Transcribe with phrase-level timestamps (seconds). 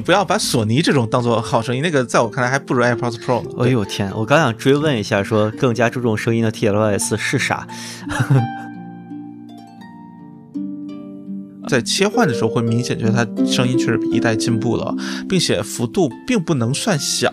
[0.00, 3.50] 你不要把索尼这种当做好声音，那个在我看来还不如 AirPods Pro 呢。
[3.58, 7.68] 哎呦天，我刚想追问一下，说更加注重声音的 TLS 是啥？
[11.68, 14.96] 在切换的时候会明显觉得它声音确实比一代进步了，
[15.28, 17.30] 并且幅度并不能算小。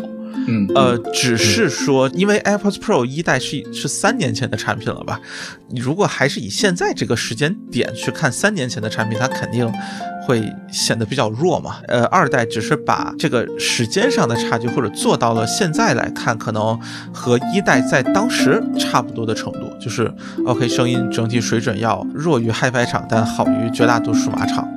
[0.49, 5.21] 嗯，呃，只是说，因为 AirPods Pro 一代是是三年前的产品了吧？
[5.70, 9.71] 你如果还是以现在这个时间点去看三年前的产品，它肯定
[10.27, 11.77] 会显得比较弱嘛。
[11.88, 16.77] 呃，二代只是把这个时间上的差距或者做到了现在来看，可能
[17.13, 20.13] 和一代在当时差不多的程度，就是
[20.46, 24.68] OK 声音整体水准要弱于 HiFi 厂，但好于绝大多数码厂。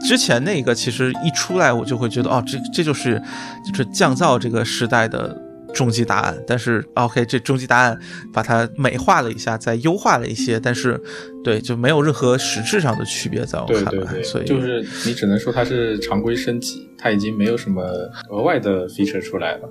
[0.00, 3.22] 之前那个其实一出来，我就会觉得哦，这这就是
[3.64, 5.36] 就是降噪这个时代的
[5.76, 6.36] 终极答案。
[6.46, 7.98] 但是 OK，这终极答案
[8.32, 11.00] 把它美化了一下，再优化了一些，但是
[11.44, 17.82] 对就没有任何实质上的区别，在我看来，对对对，所以就是你只能说它是常规升级，它已经没有什么
[18.30, 19.68] 额外的 feature 出来了。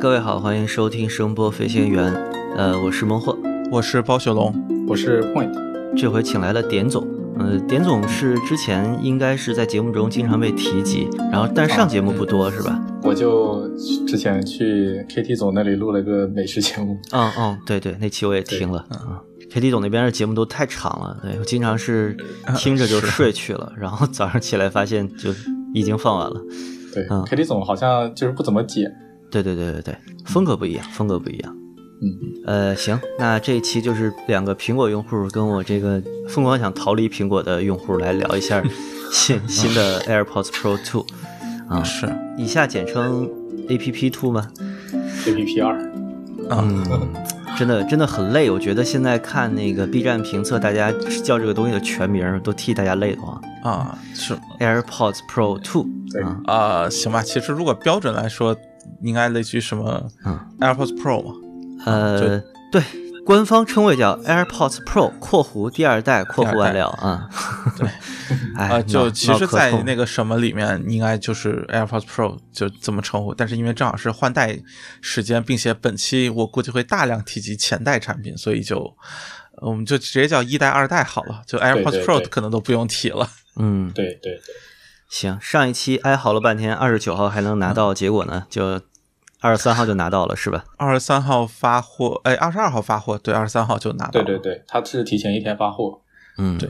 [0.00, 2.14] 各位好，欢迎收听声波飞行员，
[2.56, 3.36] 呃，我是孟获，
[3.68, 4.54] 我是包雪龙，
[4.86, 5.52] 我是 Point，
[5.96, 7.04] 这回请来了点总，
[7.36, 12.80] 呃，点总是之前应该是在节目中经常被提及，然后但是上节目不多、是吧？
[13.02, 13.68] 我就
[14.06, 19.18] 之前去 KT 总那里录了个美食节目，嗯嗯，对对，那期我也听了，嗯。
[19.50, 22.16] KT 总那边的节目都太长了，对我经常是
[22.56, 25.30] 听着就睡去了， 然后早上起来发现就
[25.74, 26.40] 已经放完了。
[26.94, 27.24] 对、嗯。
[27.24, 28.84] KT 总好像就是不怎么剪，
[29.30, 31.56] 对对对对对，风格不一样，风格不一样。
[32.00, 32.14] 嗯，
[32.46, 38.62] 呃，行，那这一期就是两个苹果用户跟我这个疯狂想逃离苹果的用户来聊一下
[39.12, 41.04] 新新的 AirPods Pro 2
[41.68, 43.28] 啊，是以下简称
[43.68, 44.48] APP Two 吗
[45.26, 45.76] ？APP 二，
[46.48, 47.08] 啊，嗯，
[47.58, 48.48] 真的真的很累。
[48.48, 50.92] 我觉得现在看那个 B 站评测，大家
[51.24, 53.42] 叫这个东西的全名都替大家累得慌。
[53.64, 57.22] 啊是 AirPods Pro 2对啊，啊，行吧。
[57.22, 58.56] 其实如果标准来说，
[59.02, 61.34] 应该类似于什么嗯 AirPods Pro 嘛。
[61.86, 62.40] 呃，
[62.72, 62.82] 对，
[63.24, 67.28] 官方称谓叫 AirPods Pro（ 括弧第二代）括弧完了啊。
[67.76, 67.88] 对，
[68.56, 73.32] 哎，啊，就其实，在那个个什么里面，应该就是 AirPods Pro 就这么称呼。
[73.32, 74.58] 但是因为正好是换代
[75.00, 78.78] 时间，并且本期我估计会大量提及前代产品，所以就
[79.62, 81.42] 呃我们就直接叫一代、二代好了。
[81.46, 83.28] 就 AirPods 对 Pro 可能都不用提了。
[83.56, 84.40] 嗯，对对对，
[85.08, 88.80] 行，上一期哀嚎了半天，二十九号还能拿到，结果呢，就
[89.40, 90.64] 二十三号就拿到了，是吧？
[90.76, 94.24] 二十三号发货，哎，二十二号发货，对，二十三号就拿到了。
[94.24, 96.00] 对对对，它是提前一天发货，
[96.36, 96.68] 嗯，对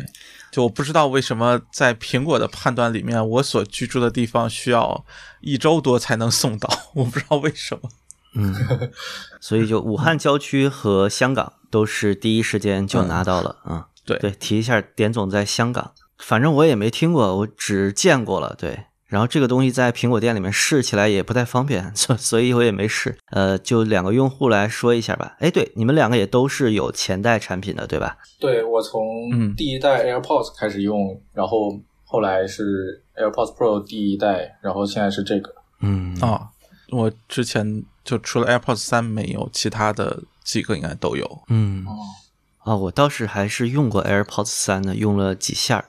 [0.51, 5.05] 就我不知道为什么在苹果的判断里面，我所居住的地方需要
[5.41, 7.91] 一周多才能送到， 我不知道为什么。
[8.35, 8.55] 嗯，
[9.41, 18.55] 所以就武汉郊区和香港都是第一时间就拿到了啊、 对对，提一下，点总在香港，反正我也没听过，我只见过了。
[18.59, 23.17] 对，然后这个东西在苹果店里面试起来也不太方便， 所所以我也没试。
[23.31, 25.35] 呃，就两个用户来说一下吧。
[25.41, 28.17] 哎，对，你们两个也都是有前代产品的，对吧？
[28.39, 29.03] 对我从
[29.33, 35.55] 嗯第一代 AirPods 开始用，然后后来是 AirPods Pro 第一代，然后现在是这个。
[35.81, 36.49] 嗯啊、
[36.91, 41.93] 我之前就除了 AirPods 三没有，其他的几个应该都有嗯哦，
[42.73, 45.85] 啊，我倒是还是用过 AirPods 三的，用了几下儿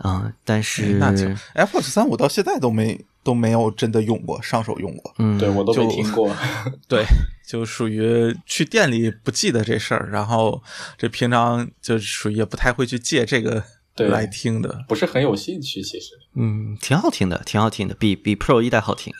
[0.00, 0.10] 啊。
[0.10, 1.24] 啊，但是那就
[1.54, 5.14] AirPods 三我到现在都没都没有真的用过，上手用过。
[5.18, 6.34] 嗯，对我都没听过。
[6.88, 7.04] 对，
[7.46, 10.62] 就属于去店里不记得这事儿，然后
[10.96, 13.62] 这平常就属于也不太会去借这个
[13.94, 14.84] 对来听的。
[14.88, 16.18] 不是很有兴趣，其实。
[16.34, 19.12] 嗯，挺好听的，挺好听的，比比 Pro 一代好听。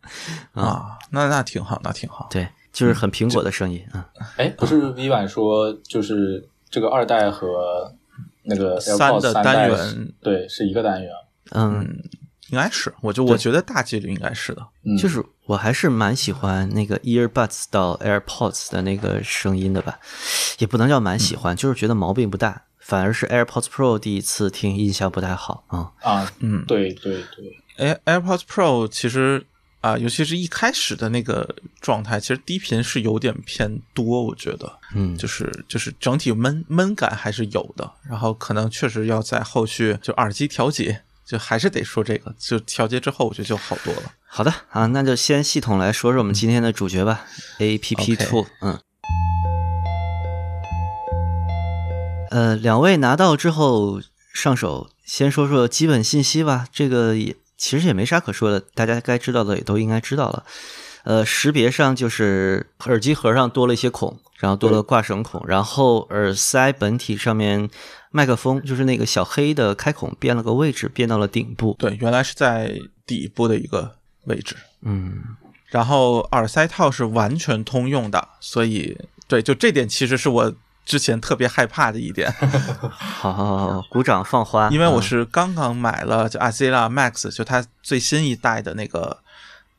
[0.52, 2.28] 啊，那那挺好，那挺好。
[2.30, 4.08] 对，就是很苹果的声音啊。
[4.36, 7.94] 哎，不是 V 版说就是这个二代和
[8.46, 11.10] 那个三的单元对是一个单元。
[11.52, 12.02] 嗯，
[12.50, 14.66] 应该是，我就我觉得大几率应该是的。
[14.84, 19.98] 嗯，就是我还是蛮喜欢那个 earbuds 到 AirPods 的那个声音的吧，
[20.58, 22.62] 也不能叫蛮喜欢，就是觉得毛病不大。
[22.78, 25.90] 反而是 AirPods Pro 第一次听印象不太好啊。
[26.02, 29.44] 啊，嗯，对对对，哎，AirPods Pro 其实
[29.80, 31.48] 啊、尤其是一开始的那个
[31.80, 44.12] 状态，其实低频是有点偏多，我觉得，嗯，就是就是整体闷闷感还是有的，然后可能确实要在后续就耳机调节，就还是得说这个，就调节之后，我觉得就好多了。
[44.26, 47.24] 好的啊，那就先系统来说说我们今天的主角吧
[47.58, 48.80] ，A P P Two，嗯。
[52.30, 54.00] 呃，两位拿到之后
[54.34, 56.66] 上手，先说说基本信息吧。
[56.72, 60.44] 这个也其实也没啥可说的，大家该知道的也都应该知道了。
[61.04, 67.70] 呃，识别上就是耳机盒上多了一些孔，然后多了挂绳孔，然后耳塞本体上面
[68.10, 71.76] 麦克风就是那个小黑的开孔变了个位置，变到了顶部。
[71.78, 72.76] 对，原来是在
[73.06, 75.22] 底部的一个位置，嗯，
[75.66, 78.98] 然后耳塞套是完全通用的，所以
[79.28, 80.52] 对，就这点其实是我
[80.86, 82.32] 之前特别害怕的一点，
[82.88, 84.70] 好好好，鼓掌放花。
[84.70, 89.18] 因为我嗯是刚刚买了就 Azila Max，就它最新一代的那个。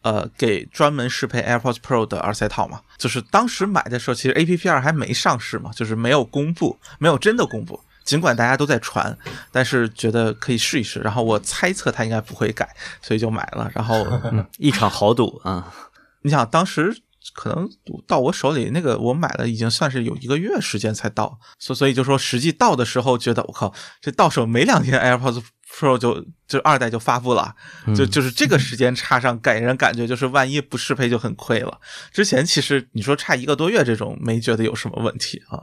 [0.03, 7.77] 呃，给专门适配 AirPods Pro 的耳塞套嘛，就是当时买的时候，其实 APP 二还没上市嘛，就是没有公布，没有真的公布。
[8.05, 9.17] 尽管大家都在传，
[9.51, 11.01] 但是觉得可以试一试。
[11.01, 13.69] 然后我猜测它应该不会改，所以就买了。
[13.73, 13.95] 然后
[14.31, 15.73] 嗯一场豪赌啊，
[16.21, 16.95] 你想，当时
[17.33, 17.69] 可能
[18.07, 27.55] 到我手里那个，我买了已经算是有一个月时间才到，所所以就说实际到的时候，觉得我靠，这到手没两天，AirPods Pro 就就二代就发布了，
[27.95, 31.79] 就就是这个时间差上，给人感觉就是万一不适配就很亏了。
[32.11, 35.59] 之前其实你说差一个多月这种，没觉得有什么问题啊。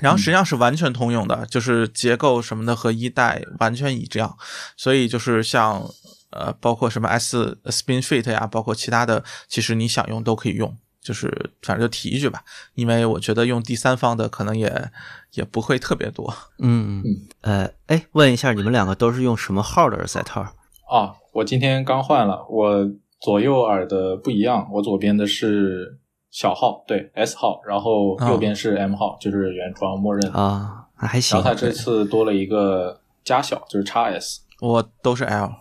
[0.00, 4.36] 然后实际上是完全通用的，就是结构什么的和一代完全一样，
[4.76, 5.84] 所以就是像
[6.30, 10.78] 呃，包括什么 S Spin Fit 呀，包括其他的，其实你想用都可以用。
[11.00, 12.42] 就是反正就提一句吧，
[12.74, 14.90] 因为我觉得用第三方的可能也
[15.34, 16.32] 也不会特别多。
[16.58, 17.02] 嗯
[17.42, 20.42] 呃，哎，问一下，你们两个都是用什么号的耳塞套？
[20.90, 22.90] 啊，我今天刚换了，我
[23.20, 25.98] 左右耳的不一样，我左边的是
[26.30, 30.30] 小号，对 S 号，然后右边是 M 号，就是原装默认。
[30.32, 31.50] 啊，那还行然后。
[31.50, 34.40] 它这次多了一个加小，就是 x S。
[34.60, 35.52] 我都是 L，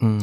[0.00, 0.18] 嗯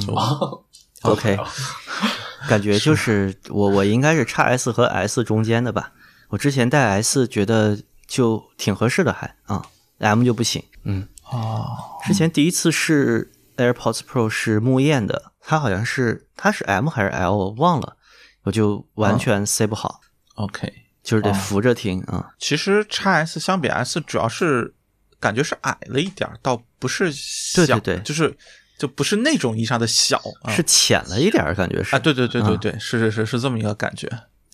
[1.03, 1.38] ，OK，
[2.47, 5.92] 感觉就是我我应该是 x S 和 S 中间的吧。
[6.30, 7.77] 我之前戴 S 觉得
[8.07, 9.63] 就挺合适的还，啊
[10.00, 10.63] ，M 就不行。
[10.83, 17.97] 嗯，哦，之前第一次试 AirPods Pro 是木燕的，它好像是它是 M 还是 L 我忘了，
[18.44, 20.01] 我就完全塞不好
[20.36, 20.71] ，OK，
[21.03, 22.33] 就是得扶着听啊。
[22.39, 24.74] 其实 x S 相比 S 主要是
[25.19, 28.36] 感觉是矮了一点儿，倒不是小，对对对就是
[28.77, 31.95] 就不是那种意义上的小，啊、是浅了一点儿，感觉是。
[31.95, 32.57] 啊，对对对对啊。
[32.62, 34.07] 对，是是是是这么一个感觉。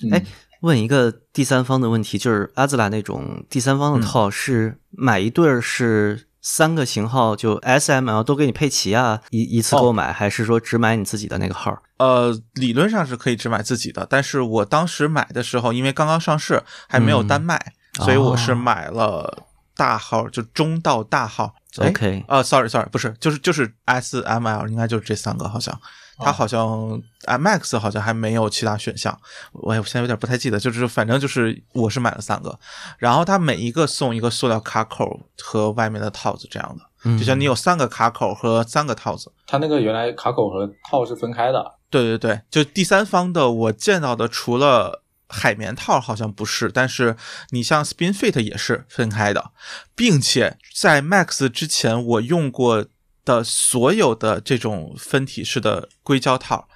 [0.04, 0.12] 嗯。
[0.14, 0.24] 哎，
[0.62, 11.82] 问一个第三方的问题，就是阿兹拉那种第三方的套是买一对儿是三个型号，就 S、M、L 都给你配齐啊，一一次购买，还是说只买你自己的那个号？
[11.98, 19.46] 呃，理论上是可以只买自己的，但是我当时买的时候，因为刚刚上市，还没有单卖，所以我是买了
[19.76, 21.54] 大号，就中到大号。
[21.78, 25.80] 哎 OK 呃，sorry sorry，不是，就是就是 S、M、L，应该就是这三个，好像。
[26.24, 29.18] 它好像 M Max 好像还没有其他选项，
[29.54, 32.60] 我我现在有点不太记得，就是反正就是我是买了三个，
[33.00, 41.74] 然后它每一个送一个塑料卡口和外面的套子这样的，嗯就像你有三个卡口和三个套子，它那个原来卡口和套是分开的。
[41.90, 45.01] 对对对，就第三方的我见到的，除了
[45.32, 47.16] 海绵套好像不是，但是
[47.50, 49.52] 你像 Spin Fit 也是分开的，
[49.96, 52.86] 并且在 Max 之前我用过
[53.24, 56.68] 的所有的这种分体式的硅胶套，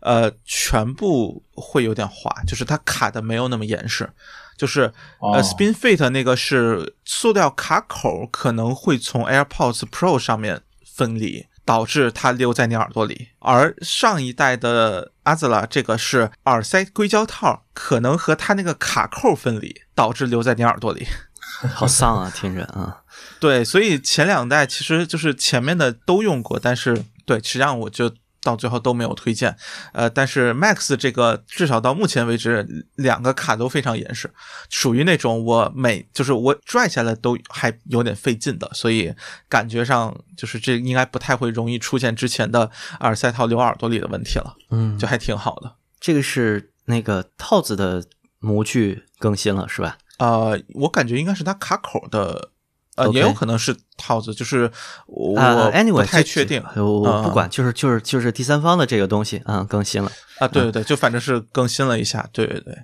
[0.00, 4.10] 呃，全部会有点滑，就是它卡的没有那么严实。
[4.58, 4.82] 就是
[5.18, 13.28] 哦呃，Spin Fit 那个是塑料卡口可能会从 AirPods Pro 上面分离，导致它留在你耳朵里。
[13.38, 21.06] 而上一代的 Azla 这个是耳塞硅胶套，可能和它那个卡扣分离，导致留在你耳朵里。
[21.74, 23.02] 好丧啊，听着啊。
[23.38, 28.12] 对，所以前两代其实就是前面的都用过，但是对，实际上我就
[28.42, 29.56] 到最后都没有推荐。
[29.92, 34.30] 呃，但是 Max 这个至少到目前为止，两个卡都非常严实，
[34.68, 39.14] 属于那种我每就是我拽下来都还有点费劲的，所以
[39.48, 42.70] 感觉上就是这应该不太会容易出现之前的
[43.00, 45.76] 耳塞套留耳朵里的问题了，嗯，就还挺好的。
[46.00, 48.04] 这个是那个套子的
[48.38, 49.98] 模具更新了是吧？
[50.18, 52.50] 呃，我感觉应该是它卡口的。
[52.96, 54.70] 呃也有可能是套子，就是
[55.06, 55.34] 我
[55.72, 56.62] ，anyway，不太确定。
[56.74, 60.10] 这我我不嗯管，就是就是就是第三方的这个东西嗯、更新了。
[60.38, 62.76] 啊，对对对，就反正是更新了一下，对对对，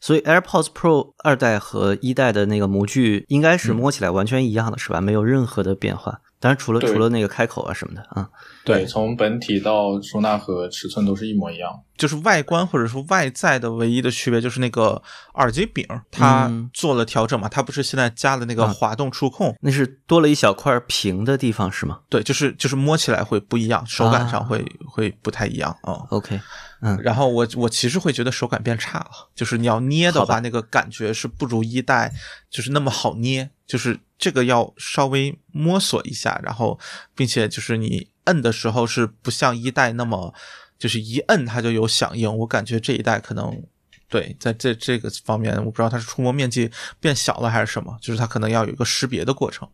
[0.00, 5.00] 所以 AirPods Pro 二代和一代的那个模具应该是嗯摸起来完全一样的，是吧？
[5.00, 6.20] 没有任何的变化。
[6.44, 8.28] 当然，除了除了那个开口啊什么的啊。
[8.66, 11.70] 对，从本体到收纳盒尺寸都是一模一样。
[11.96, 15.00] 就是外观或者说外在的唯一的区别就是那个
[15.34, 22.00] 耳机柄，它做了调整嘛，它不是现在加了那个滑动触控，那是多了一小块平的地方是吗？
[22.10, 26.04] 对，就是就是摸起来会不一样，手感上会会不太一样啊。
[26.10, 26.38] OK，
[26.84, 32.12] 嗯，然后我我其实会觉得手感变差了，就是你要捏的话，那个感觉是不如一代
[32.50, 36.78] 就是那么好捏，就是这个要稍微摸索一下，然后
[37.14, 40.32] 并且就是你摁的时候是不像一代那么。
[40.76, 43.62] 就是一摁它就有响应，我感觉这一代可能
[44.08, 49.66] 对在这这个方面，我不知道它是触摸面积变小了还是什么，就是它可能要有一个识别的过程。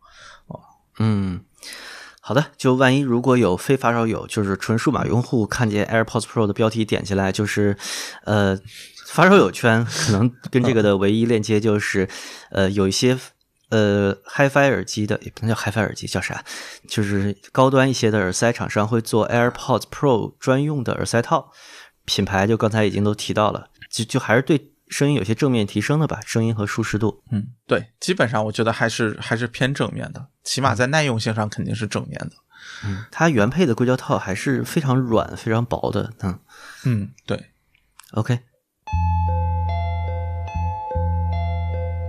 [0.47, 0.61] 哦，
[0.99, 1.43] 嗯，
[2.21, 7.77] 好的，就万一如果有非发烧友，就是纯数码用户看见 AirPods Pro 的标题点进来，就是
[8.25, 8.59] 呃
[9.07, 12.09] 发烧友圈可能跟这个的唯一链接就是
[12.51, 13.19] 呃有一些。
[13.71, 16.45] 呃，HiFi 耳机的也不能叫 HiFi 耳机，叫啥？
[16.89, 21.53] 就是高端一些的耳塞厂商会做 AirPods Pro 专用的耳塞套，
[22.05, 27.23] 品牌就刚才已经都提到了，就就还是对声音有些正面提升的吧，声音和舒适度。
[27.31, 32.33] 嗯，对，基本上我觉得还是还是偏正面的，起码在耐用性上肯定是正面的。
[32.85, 36.13] 嗯，它原配的硅胶套还是非常软、非常薄的。
[36.21, 36.39] 嗯
[36.85, 37.53] 嗯，对
[38.13, 38.41] ，OK。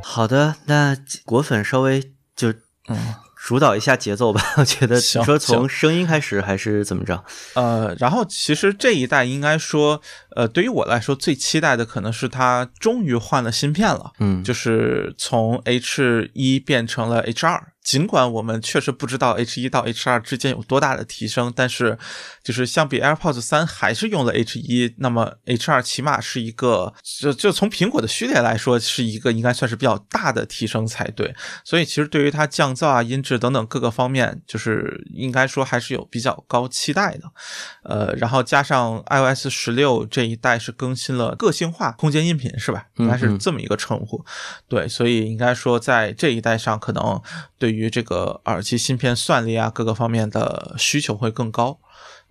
[0.03, 2.51] 好的，那果粉稍微就
[2.87, 4.39] 嗯主导一下节奏吧。
[4.57, 7.23] 我觉得你说从声音开始还是怎么着？
[7.55, 9.99] 呃，然后其实这一代应该说，
[10.35, 17.73] 呃，对于我来说最期待的可能是它终于换了芯片了，嗯，就是从 H 一变成了 H 二。
[17.83, 21.97] 尽管我们确实不知道 H 一到 H 二之间有多大的提升，但是
[22.43, 31.33] 就是相比 AirPods 三还是用了 H 一，那么 H 二起码是一个，就就从苹果的序列来说，是一个应该算是比较大的提升才对。
[31.63, 37.31] 所以其实对于它降噪啊、音质等等各个方面，就是应该说还是有比较高期待的。
[37.83, 42.85] 呃，然后加上 iOS 十六这一代是更新了个性化空间音频，是吧？
[42.97, 44.23] 应该是这么一个称呼。
[44.67, 47.19] 对，所以应该说在这一代上可能
[47.57, 47.70] 对。
[47.71, 51.79] 对于这个耳机芯片算力啊，各个方面的需求会更高，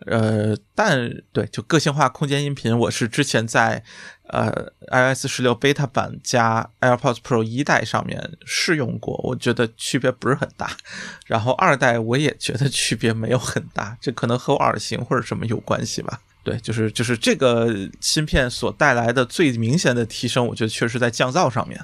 [0.04, 3.82] 呃，但对就个性化空间音频，我是之前在
[4.24, 10.76] 呃 iOS 十六 beta 版加 AirPods Pro 一代上面试用过，我觉得区别不是很大。
[11.24, 16.20] 然后二代我也觉得区别没有很大，这可能和我耳型或者什么有关系吧？
[16.44, 21.80] 对，就是就是这个芯片所带来的最明显的提升，我觉得确实在降噪上面。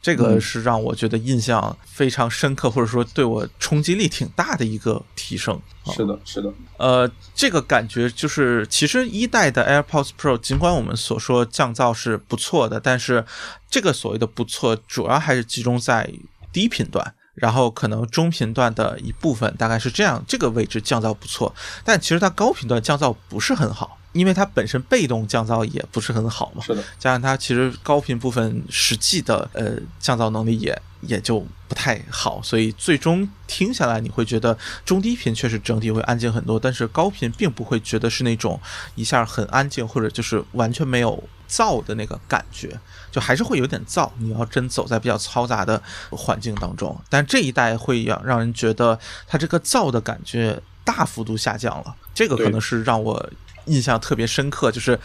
[0.00, 5.60] 这个是让我觉得印象非常深刻，或者说对我冲击力挺大的一个提升。
[5.86, 6.52] 是的，是的。
[6.76, 13.24] 呃，这个感觉就是，其实一代的 AirPods Pro，尽管我们所说降噪是不错的，但是
[13.68, 16.08] 这个所谓的不错，主要还是集中在
[16.52, 21.52] 低频段，然后可能中频段的一部分，大概是这样，这个位置降噪不错，
[21.84, 23.98] 但其实它高频段降噪不是很好。
[24.18, 38.60] 因为它本身被动降噪也不是很好嘛，是的，加上它其实高频部分实际的呃降噪能力也也就不太好，所以最终听下来你会觉得中低频确实整体会安静很多，但是高频并不会觉得是那种
[38.96, 42.76] 一下很安静或者就是完全没有噪的那个感觉，
[43.12, 44.10] 就还是会有点噪。
[44.18, 48.98] 你要真走在比较嘈杂的环境当中，但这一代会让让人觉得
[49.28, 53.30] 它这个噪的感觉大幅度下降了，这个可能是让我。
[53.68, 54.98] 印象特别深刻，就是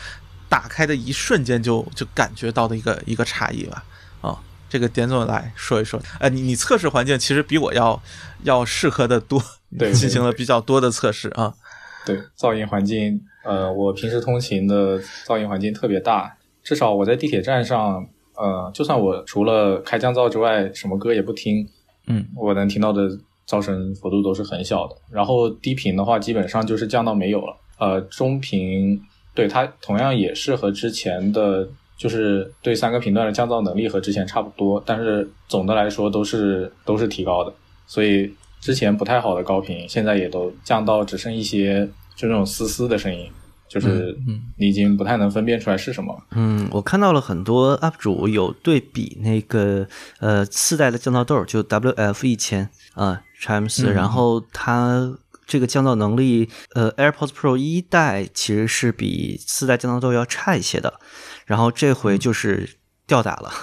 [0.47, 3.83] 打开的一瞬间就就感觉到的一个一个差异吧。
[4.21, 4.39] 啊，
[4.69, 6.01] 这个点总来说一说。
[6.19, 8.01] 呃，你你测试环境其实比我要
[8.43, 9.41] 要适合的多，
[9.77, 11.53] 对，进行了比较多的测试啊。
[12.05, 18.05] 对，噪音环境，呃，我平时通勤的噪音环境特别大，至少我在地铁站上，
[18.35, 21.67] 呃，就算我除了开降噪之外，什么歌也不听，
[22.07, 23.09] 嗯，我能听到的
[23.47, 24.95] 噪声幅度都是很小的。
[25.09, 27.57] 然后低频的话，基本上就是降到没有了。
[27.83, 29.01] 呃，中频
[29.35, 37.53] 对它同样也是和之前的，就是对三个频段的降噪能力和之前差不多，但是总的来说都是都是提高的。
[37.85, 41.85] 所以之前不太好的高频，现在也都降到只剩一些
[42.15, 43.29] 就那种嘶嘶的声音，
[43.67, 44.17] 就是
[44.57, 46.17] 你已经不太能分辨出来是什么。
[46.31, 49.85] 嗯，我看到了很多 UP 主有对比那个
[50.19, 55.17] 呃四代的降噪豆，就 WF 一千啊 x M 四，然后它。
[55.53, 60.99] 这个降噪能力，呃，AirPods Pro 一代其实是比四代降噪豆要差一些的，
[61.45, 63.53] 然后这回就是吊打了，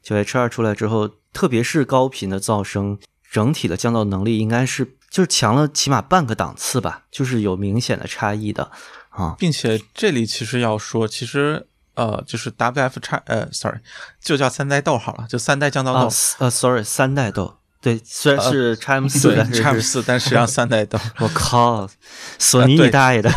[0.00, 2.96] 就 H 二出来之后，特别是高频的噪声，
[3.28, 8.70] 整体的降噪能力应该是就是强了起码半个档次吧，就是有明显的差异的
[9.08, 13.80] 啊，并且这里其实要说，其实呃，就是 WF 叉呃，sorry，
[14.20, 16.08] 就叫三代豆好了，就三代降噪豆，
[16.38, 17.56] 呃，sorry，三代豆。
[17.82, 20.98] 对，虽然是 x M 四，对但是 x M 四，但实际上三代豆。
[21.18, 21.90] 我靠，
[22.38, 23.28] 索尼你大爷的！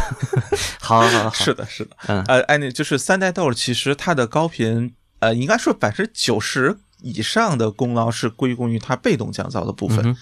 [0.80, 10.16] 好 好好，是的，是的，嗯呃，哎，那就是三代豆，其实它的高频，呃，应该说百分之九十以上的功劳是归功于它被动降噪的部分。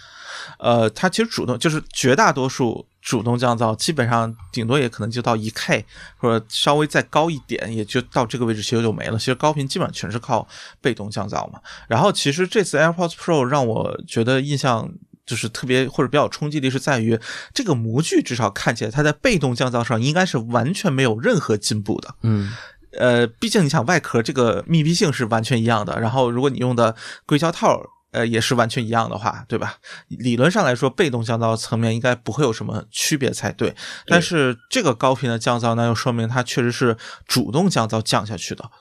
[0.59, 5.85] 呃，它其实主动就是绝大多数主动降噪，基本上顶多也可能就到一 K，
[6.17, 9.17] 或者稍微再高一点，也就到这个位置，其实就没了。
[9.17, 10.47] 其实高频基本上全是靠
[10.81, 11.59] 被动降噪嘛。
[11.87, 14.91] 然后其实这次 AirPods Pro 让我觉得印象。
[15.25, 17.17] 就是特别或者比较冲击力是在于
[17.53, 22.13] 这个模具，至少看起来它在被动降噪上应该是完全没有任何进步的。
[22.23, 22.51] 嗯
[22.99, 26.93] 呃，毕竟你想外壳这个密闭性是完全一样的，然后如果你用的
[27.25, 27.81] 硅胶套，
[28.13, 29.75] 呃，也是完全一样的话，对吧？
[30.07, 33.75] 理论上来说，被动降噪层面应该不会有什么区别才对。
[34.07, 36.95] 但是这个高频的降噪呢，又说明它确实是
[37.27, 38.71] 主动降噪降下去的。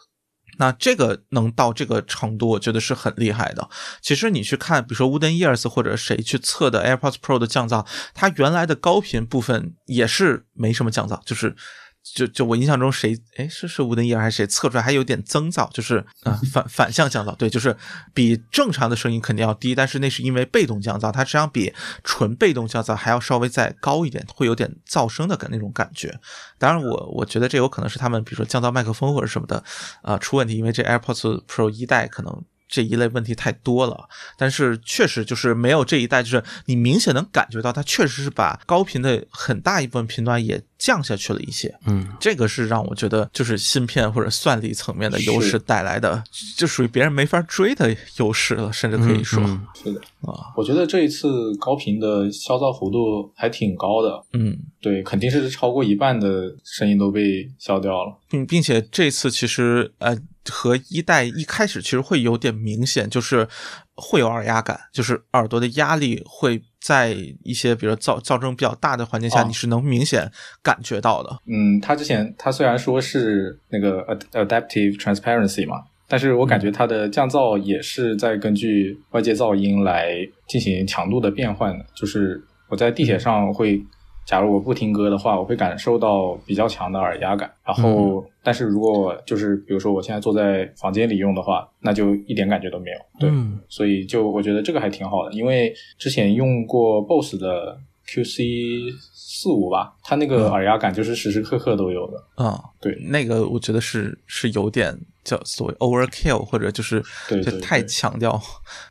[0.59, 3.69] 那这个能到这个程度，我觉得是很厉害的。
[4.03, 11.57] 其实你去看，比如说 Wooden Ears 或者谁去测的 AirPods Pro 的降噪，它原来的高频部分也是没什么降噪，就是
[12.03, 17.77] 就就我印象中谁哎是是吴登义还是谁测出来还有点增噪，就是啊、反反向降噪，对，就是
[18.13, 26.19] 比正常的声音肯定要低，但是那是因为被动降噪，它实际上比纯被动降噪还要稍微再高一点，会有点噪声的感那种感觉。
[26.59, 29.63] 当然我我觉得这有可能是他们比如说降噪麦克风或者什么的
[30.03, 32.45] 啊、出问题，因为这 AirPods Pro 一代可能。
[32.73, 41.79] 这一类问题太多了，但是确实就是没有这一代，就是你明显能感觉到它确实是把高频的很大一部分频段也降下去了一些。
[41.87, 42.09] 嗯。
[42.19, 46.25] 这个是让我觉得就是芯片或者算力层面的优势带来的，
[46.57, 49.67] 就属于别人没法追的优势了，甚至可以说、嗯嗯。
[49.85, 58.19] 是的，啊，我觉得这一次高频的消噪幅度还挺高的，嗯，对，肯定是超过一半的声音都被消掉了。
[58.31, 60.17] 并并且这次其实呃
[60.51, 63.47] 和一代一开始其实会有点明显，就是
[63.95, 70.31] 会有耳压感，就是耳朵的压力会在一些比如噪噪声比较大的环境下，哦你是能明显
[70.63, 71.31] 感觉到的。
[71.47, 75.77] 嗯，它之前它虽然说是那个 ad- adaptive transparency 嘛，
[76.09, 80.17] 但是我感觉它的降噪也是在根据外界噪音来
[80.49, 81.85] 进行强度的变换的。
[81.95, 83.81] 就是我在地铁上会，
[84.25, 87.53] 假如我不听歌的话，我会感受到比较强的耳压感。
[87.65, 92.97] 然后，但是如果就是比如说我现在坐在房间里用的话，那就一点感觉都没有。
[93.19, 102.17] 对，嗯所以就我觉得这个还挺好的，因为之前用过 BOSS 的 QC 四五吧，它那个耳压感就是时时刻刻都有的。
[102.37, 108.41] 嗯，对那个我觉得是是有点叫所谓 overkill，或者就是对对就太强调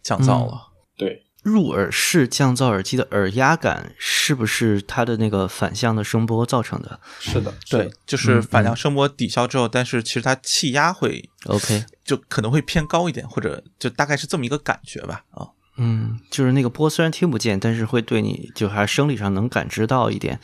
[0.02, 0.54] 降噪了。
[0.98, 15.24] 对，入耳式降噪耳机的耳压感是不是它的那个反向的声波造成的是的，对的，就是反向声波抵消之后，但是其实它气压会？OK，就可能会偏高一点，或者就大概是这么一个感觉吧。
[15.32, 20.40] 啊，嗯，就是那个波虽然听不见，但是会对你就还是生理上能感知到一点。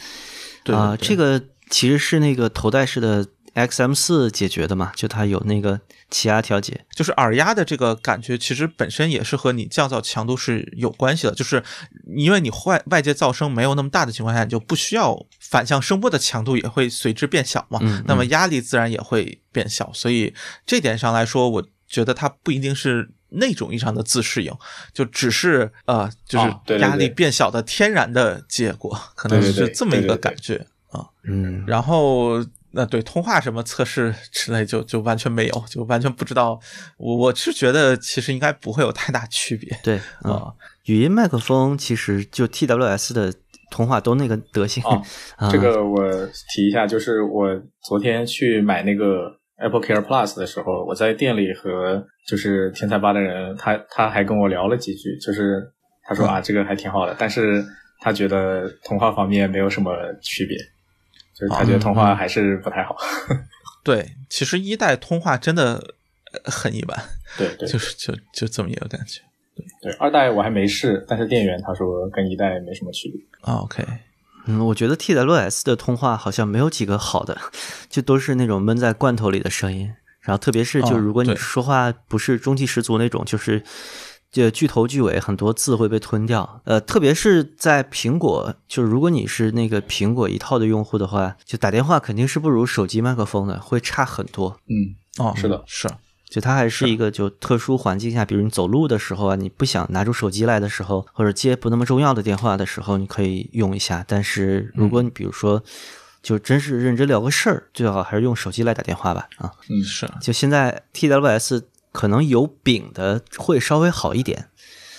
[0.63, 3.25] 对啊、这个其实是那个头戴式的
[3.57, 6.85] XM 四解决的嘛，就它有那个气压调节。
[6.95, 11.33] 就是耳压的这个感觉，其实本身也是和你降噪强度是有关系的。
[11.33, 11.63] 就是
[12.15, 19.91] 因为你外外界噪声没有那么大的情况下，你就不需要反向声波的强度也会随之变小嘛，嗯那么压力自然也会变小。
[19.93, 20.33] 所以
[20.65, 24.53] 这点上来说，我觉得它不一定是那种意义上的自适应，
[24.93, 31.05] 就只是呃，就是压力变小的天然的结果，可能对对对是这么一个感觉啊。
[31.23, 32.43] 嗯，然后
[32.77, 36.57] 那对通话什么测试之类就就完全没有，就完全不知道。
[36.97, 40.53] 我我是觉得其实应该不会有太大区别对啊、啊。
[40.85, 43.33] 语音麦克风其实就 TWS 的
[43.71, 44.83] 通话都那个德行。
[45.51, 45.99] 这个我
[46.53, 47.49] 提一下，就是我
[47.83, 55.61] 昨天去买那个 Apple Care Plus 的时候，我在店里和就是天才吧的人，他他还跟我聊了几句，就是
[56.07, 57.65] 他说嗯啊，这个还挺好的，但是
[57.99, 60.55] 他觉得通话方面没有什么区别，
[61.37, 62.95] 就是他觉得通话还是不太好。
[63.83, 65.75] 对，其实一代通话真的
[66.33, 66.97] 呃很一般，
[67.37, 69.21] 对对 就是就就这么一个感觉
[69.55, 73.21] 对对，二代我还没试，但是店员他说跟一代没什么区别。
[73.41, 73.59] 啊。
[73.61, 73.83] OK，
[74.45, 77.37] 嗯，我觉得 TWS 的通话好像没有几个好的，
[77.89, 79.93] 就都是那种闷在罐头里的声音。
[80.21, 83.63] 然后特别是就哦如果你说话不是中气十足那种，就是
[84.31, 86.61] 就句头句尾很多字会被吞掉。
[86.65, 94.59] 呃，特别是在苹果，就如果你是那个苹果一套的用户的话，就打电话肯定是不如手机麦克风的，会差很多。
[94.67, 95.89] 嗯，哦，是的是
[96.29, 104.03] 就它还是一个就特殊环境下，比如你走路的时候啊，你不想拿出手机来的时候，或者接不那么重要的电话的时候，你可以用一下。
[104.05, 105.63] 但是如果你比如说，
[106.21, 109.29] 就真是认真聊个事儿，最好还是用手机来打电话吧。
[109.37, 111.61] 啊，嗯是，就现在 TWS
[111.97, 114.47] 可能有柄的会稍微好一点，啊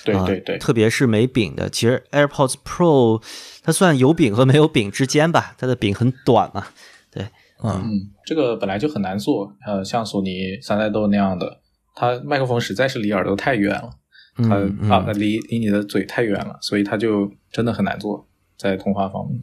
[0.04, 1.70] 对对对，特别是没柄的。
[1.70, 3.22] 其实 AirPods Pro
[3.62, 6.66] 它算有柄和没有柄之间吧，它的柄很短嘛。
[7.12, 7.22] 对，
[7.62, 11.60] 嗯，嗯，这个本来就很难做，呃，像索尼三代豆那样的，
[11.94, 13.90] 它麦克风实在是离耳朵太远了，
[14.36, 19.40] 它、嗯嗯啊离离你的嘴太远了，所以它就真的很难做在通话方面。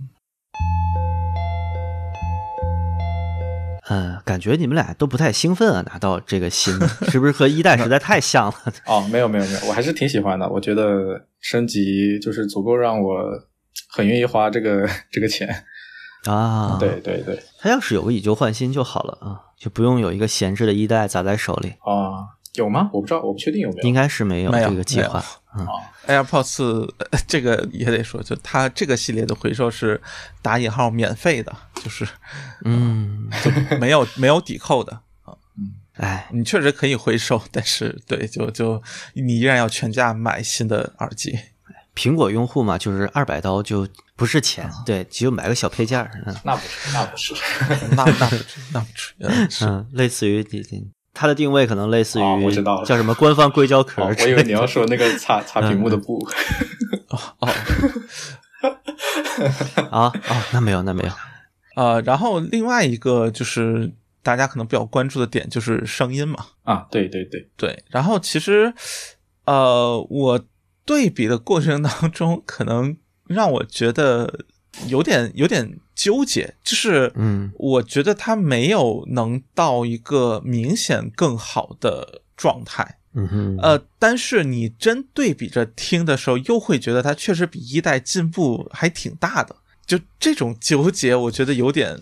[3.88, 8.56] 呃，感觉你们俩都不太兴奋啊，拿到这个新的，是不是和一代 实在太像了？
[8.88, 13.14] 哦，没有没有没有，我还是挺喜欢的，我觉得升级就是足够让我
[13.90, 15.48] 很愿意花这个这个钱。
[16.26, 21.76] 啊，对，对对，它要是有个以旧换新就好了啊，就不用有一个闲置的一代砸在手里。
[21.82, 22.90] 啊，有吗？
[22.94, 23.88] 我不知道，我不确定有没有。
[23.88, 25.24] 应该是没有这个计划。
[25.58, 25.66] 嗯
[26.08, 26.64] ，AirPods
[27.12, 30.02] 呃这个也得说，就它这个系列的回收是
[30.42, 32.06] 打引号免费的，就是
[32.66, 34.92] 嗯， 就没有没有抵扣的
[35.24, 35.34] 啊。
[35.94, 41.40] 哎，你确实可以回收，但是对，就就你依然要全价买新的耳机。
[41.96, 43.88] 苹果用户嘛，就是二百刀就
[44.18, 47.34] 不是钱，对，只有买个小配件儿，嗯那不是，那不是。
[47.96, 52.86] 那那不是，那不是嗯，类似于你你它的定位可能类似于哦我知道了。
[52.86, 56.20] 叫什么官方硅胶壳我以为你要说那个擦擦屏幕的布。
[57.10, 57.48] 哦，
[59.90, 60.14] 啊哦，
[60.54, 61.12] 那没有那没有，
[61.82, 63.92] 呃，然后另外一个就是
[64.24, 67.84] 大家可能比较关注的点就是声音嘛，啊，对对对，对。
[67.90, 68.74] 然后其实，
[69.46, 70.40] 呃，我
[70.86, 72.98] 对比的过程当中，可能
[73.28, 74.46] 让我觉得
[74.88, 82.98] 有点有点纠结，就是嗯我觉得它没有能到一个明显更好的状态。
[83.18, 89.56] 嗯哼，呃，但是你真对比着听的时候，又会觉得它确实比一代进步还挺大的。
[89.86, 91.98] 就这种纠结，我觉得有点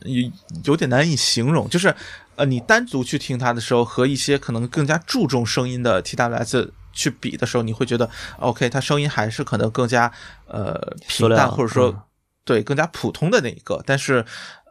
[0.00, 0.30] 有
[0.64, 1.68] 有点难以形容。
[1.68, 1.94] 就是
[2.34, 10.10] 呃，你单独去听它的时候，和一些可能更加注重声音的 TWS 去比的时候，你会觉得 OK，它声音还是可能更加
[10.48, 10.74] 呃
[11.06, 12.02] 平淡，或者说、嗯
[12.46, 13.82] 对更加普通的那一个。
[13.84, 14.24] 但是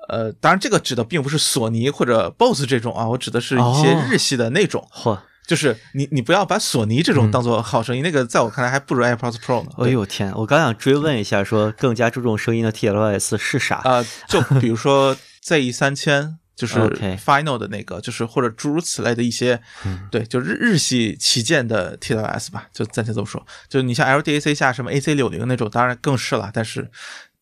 [0.08, 4.88] 呃，当然这个指的并不是索尼或者 BOSS 这种啊，我指的是一些哦日系的那种。
[4.94, 9.72] 嚯，就是你，你不要把索尼这种当做好声音，那个在我看来还不如 AirPods Pro 呢。
[9.80, 13.82] 哎呦天，我刚想追问一下，说更加注重声音的 TLS 是啥？
[13.84, 16.80] 啊、就比如说 Z 三千，就是
[17.18, 23.46] Final 的那个，就是或者诸如此类的一些，嗯对，就日日系旗舰的 TWS 吧，就暂且这么说。
[23.68, 26.90] 就你像 LDAC 下什么 AC 六零那种，当然更是了，但是。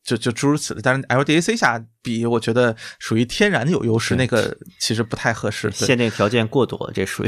[0.06, 5.72] 就就诸如此类，但是 LDAC 下比，我觉得属于天然的有优势，那个其实不太合适。
[5.72, 7.28] 限定条件过多，这属于，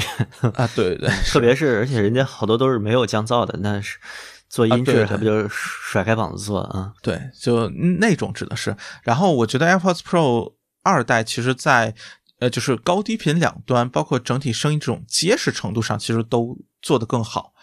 [0.55, 3.97] 啊，对对对， 特别是而且人家好多都是没有降噪的，那是
[4.49, 6.91] 做音质还不就是甩开膀子做啊？
[7.01, 8.75] 对，就那种指的是。
[9.03, 11.93] 然后我觉得 AirPods Pro 二代其实在
[12.39, 17.53] 呃就是高低频两端，包括整体声音这种结实程度上，其实都做得更好。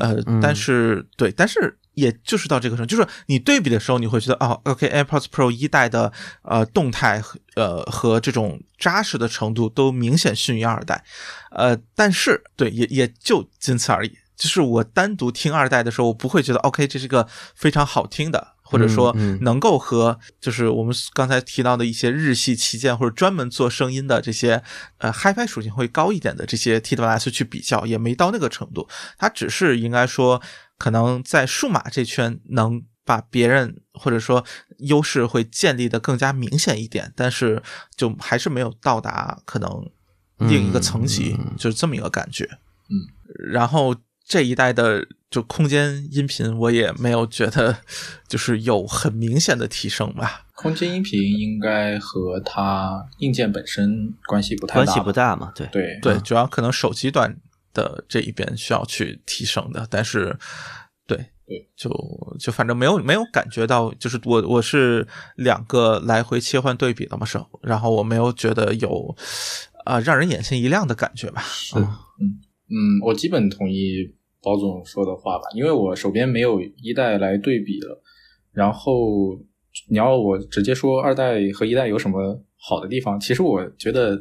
[0.00, 7.22] 呃，嗯但是对，但是也就是到这个程度，就是你对比的时候，你会觉得哦，OK，AirPods Pro 一代的呃动态
[7.54, 11.04] 呃和这种扎实的程度都明显逊于二代，
[11.52, 14.18] 呃，但是对，也也就仅此而已。
[14.36, 24.62] 就是我单独听二代的时候，我不会觉得 OK，这是个非常好听的，或者说能够和就是我们刚才提到的一些日系旗舰或者专门做声音的这些
[24.98, 28.88] 呃 HiFi 属性会高一点的这些 TWS 去比较，也没到那个程度。
[29.18, 30.40] 它只是应该说，
[30.78, 34.42] 可能在数码这圈能把别人或者说
[34.78, 37.62] 优势会建立的更加明显一点，但是
[37.94, 39.90] 就还是没有到达可能
[40.38, 42.48] 另一个层级，嗯就是这么一个感觉。
[42.88, 42.96] 嗯，
[43.52, 43.94] 然后
[44.26, 47.76] 这一代的就空间音频，我也没有觉得
[48.26, 50.46] 就是有很明显的提升吧。
[50.54, 57.36] 空间音频应该和它硬件本身关系不太大，关系不大嘛，对，对对，主要可能手机端
[57.72, 60.38] 的这一边需要去提升的，但是
[61.06, 61.90] 对对，就
[62.38, 65.06] 就反正没有没有感觉到，就是我我是
[65.36, 69.14] 两个来回切换对比的嘛，是，然后我没有觉得有
[69.84, 71.44] 啊、让人眼前一亮的感觉吧。
[71.76, 71.86] 嗯
[72.74, 78.02] 嗯，我基本同意包总说的话吧，因为我手边没有一代来对比了。
[78.52, 79.38] 然后
[79.88, 84.20] 你要我直接说二代和一代有什么好的地方，其实我觉得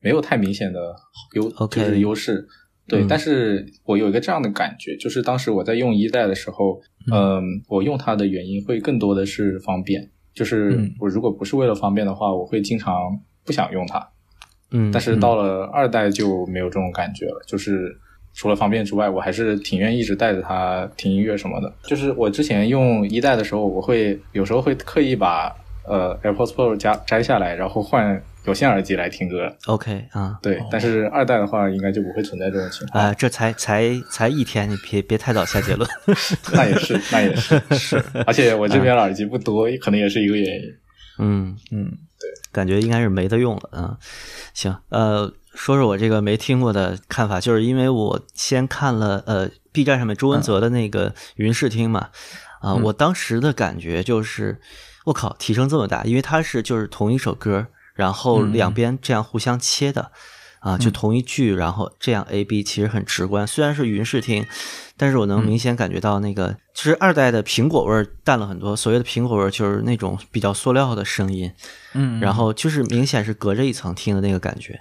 [0.00, 0.94] 没有太明显的
[1.34, 2.46] 优就是优势。
[2.88, 6.80] 对，嗯但是我有一个这样的感觉，就是当时我在用一代的时候，
[7.12, 10.10] 嗯、我用它的原因会更多的是方便。
[10.34, 12.94] 就是嗯我如果不是为了方便的话，我会经常
[13.44, 13.98] 不想用它。
[14.72, 17.96] 嗯，但是到了二代就没有这种感觉了，就是
[18.34, 21.72] 除了方便之外，我还是挺愿意一直带着它听音乐什么的。
[21.84, 25.54] 就是我之前用一代的时候，我会有时候会刻意把
[25.86, 29.54] 呃 AirPods Pro 加摘下来，然后换有线耳机来听歌。
[29.66, 33.04] OK 啊，对，但是二代的话，应该就不会存在这种情况。
[33.04, 35.88] 啊，这才才才一天，你别别太早下结论。
[36.54, 40.62] 那也是，那也是 是，而且我这边耳机不多，可能也是一个原因。
[41.18, 41.92] 嗯嗯，
[42.52, 43.98] 感觉应该是没得用了啊。
[44.54, 52.10] 行，呃，说说我这个没听过的看法，就是因为我先看了呃 B 站上面朱文泽的那个云视听嘛，
[52.60, 54.60] 啊、嗯我当时的感觉就是，
[55.04, 60.12] 我靠，提升这么大，因为它是就是同一首歌，然后嗯两边这样互相切的。
[60.62, 63.44] 啊，就同一句，然后这样 A B 其实很直观。
[63.44, 64.46] 虽然是云视听，
[64.96, 68.76] 但是我能明显感觉到那个，其实二代的苹果味儿淡了很多。
[68.76, 71.50] 所谓的苹果味儿，就是那种比较塑料的声音，
[71.94, 74.80] 嗯，然后就是明显是隔着一层听的那个感觉。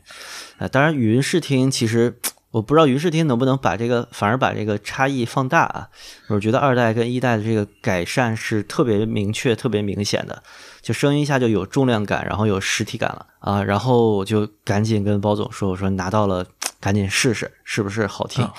[0.60, 2.16] 呃，当然云视听其实
[2.52, 5.88] 我不知道云视听能不能把这个反而把这个差异放大啊。
[6.28, 10.44] 我觉得二代跟一代的这个改善是特别明确、特别明显的，
[10.82, 13.64] 就声音一下就有重量感，然后有实体感了啊。
[13.64, 16.46] 然后我就赶紧跟包总说，我说拿到了，
[16.80, 18.44] 赶紧试试是不是好听。
[18.44, 18.54] 啊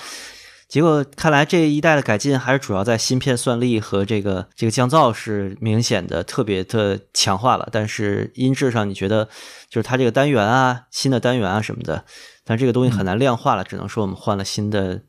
[0.69, 9.25] 结果看来这一代的改进还是主要在芯片算力和这个这个降噪是明显的特别的强化了，但是音质上你觉得
[9.69, 12.03] 就是它这个单元啊、新的单元啊什么的，
[12.43, 15.03] 但这个东西很难量化了，只能说我们换了新的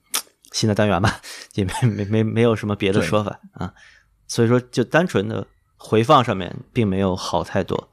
[0.53, 1.20] 新的单元吧，
[1.55, 3.75] 也没没没没有什么别的说法啊，
[4.27, 7.90] 所以说就单纯的回放上面并没有好太多。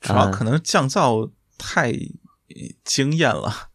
[0.00, 1.92] 主要可能降噪太
[2.84, 3.68] 惊艳了，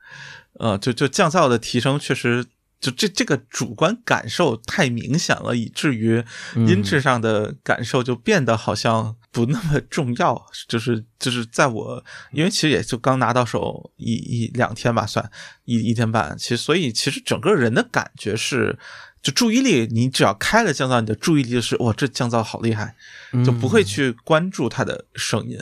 [0.60, 2.48] 呃，就就降噪的提升确实。
[2.86, 6.24] 就这这个主观感受太明显了，以至于
[6.68, 10.46] 音质上的感受就变得好像不那么重要。
[10.68, 15.28] 就是就是在我，因为其实也就刚拿到手一一两天吧，算
[15.64, 16.38] 一一天半。
[16.38, 18.78] 其实所以其实整个人的感觉是，
[19.24, 22.96] 就注意力，你只要开了降噪，你的注意力就是哇，这降噪好厉害，
[23.44, 25.58] 就不会去关注它的声音。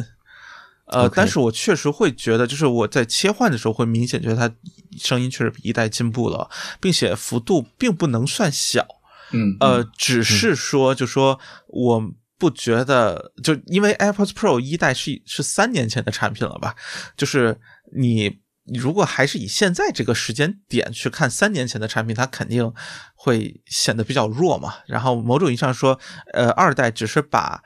[0.85, 4.53] 呃但是我确实会觉得，就是我在切换的时候会明显觉得它
[4.97, 8.85] 声音确实比一代进步了，并且幅度并不能算小。
[9.31, 16.75] 嗯，呃，只是说，就说我不觉得，就因为 AirPods Pro 一代是是三年前的产品了吧？
[17.17, 17.57] 就是
[17.95, 22.71] 你你如果还是以现在这个时间点去看三年前的产品，它肯定
[23.15, 24.75] 会显得比较弱嘛。
[24.85, 25.99] 然后某种意义上说，
[26.33, 27.63] 呃，二代只是把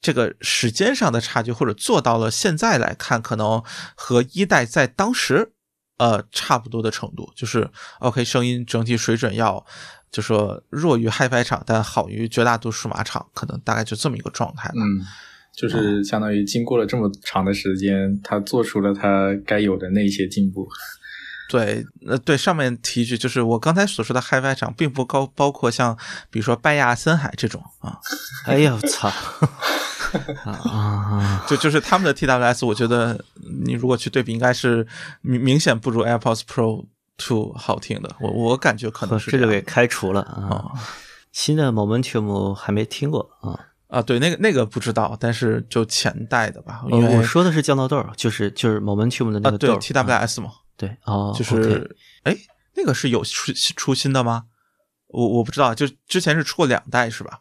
[0.00, 3.62] 这个时间上的差距，或者做到了现在来看，可能
[3.94, 5.52] 和一代在当时
[5.98, 9.64] 呃差不多的程度，就是 OK 声音整体水准要
[10.10, 14.74] 就说弱于 HiFi 厂，但好于绝大多数码厂，可能大概就这么一个状态吧。
[14.76, 15.04] 嗯，
[15.54, 20.66] 就是相当于经过了这么长的时间，他做出了他该有的那些进步。
[21.50, 25.96] 对，呃，对，上面提一句，就是我刚才所说的 HiFi 厂，并不高，包括像
[26.30, 27.98] 比如说拜亚、森海这种啊，
[28.46, 29.10] 哎呀我操！
[30.44, 31.44] 啊啊！
[31.48, 33.18] 就就是他们的 TWS，我觉得
[33.64, 34.86] 你如果去对比，应该是
[35.22, 36.84] 明明显不如 AirPods Pro
[37.16, 38.14] Two 好听的。
[38.20, 40.50] 我我感觉可能是这就给开除了啊！
[40.50, 40.64] 啊
[41.32, 43.58] 新的 Momentum 还没听过啊。
[43.86, 52.34] 啊，对，那个那个不知道，但是就前代的吧，呃因为我说的是降噪豆儿，就是就是 Momentum 的那个豆 TWS 嘛，对哦，就是哎，
[52.74, 54.46] 那个是有出出新的吗？
[55.08, 57.40] 我我不知道，就之前是出过两代是吧？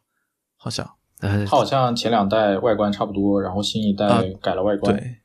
[0.58, 4.94] 好像呃它好像前两代外观差不多，然后新一代啊改了外观。
[4.94, 5.18] 对，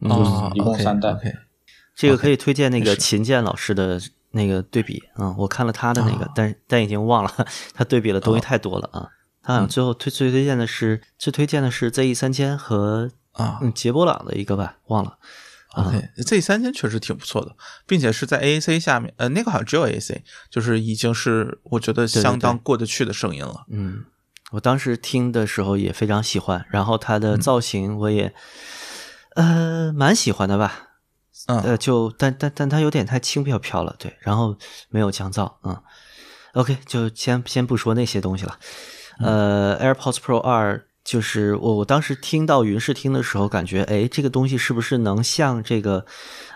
[0.00, 1.32] 嗯哦，一共三代 OK，
[1.96, 9.10] 这个可以推荐那个秦健老师的那个对比啊、我看了他的那个，哦但但已经忘了， 他对比的东西哦太多了啊。
[9.42, 15.18] 他好像最后推最推荐的是最推荐的是 ZE 三千和啊嗯杰波朗的一个吧，忘了。
[15.74, 17.54] 啊 OK，这三千确实挺不错的，
[17.86, 23.66] 并且是在 AAC 下面，呃，那个好像只有 AAC，就是已经是我觉得相当过得去的声音了。
[23.70, 24.04] 嗯，
[24.52, 28.32] 我当时听的时候也非常喜欢，然后它嗯的造型我也、
[29.34, 30.90] 呃蛮喜欢的吧。
[31.46, 34.56] 嗯呃，就但但但它有点太轻飘飘了，对，然后
[34.88, 35.76] 没有降噪，嗯
[36.54, 38.58] ，OK，就先先不说那些东西了。
[39.18, 46.06] 呃，AirPods Pro 二，就是我我当时听到云视听的时候，感觉哎，这个东西是不是能像这个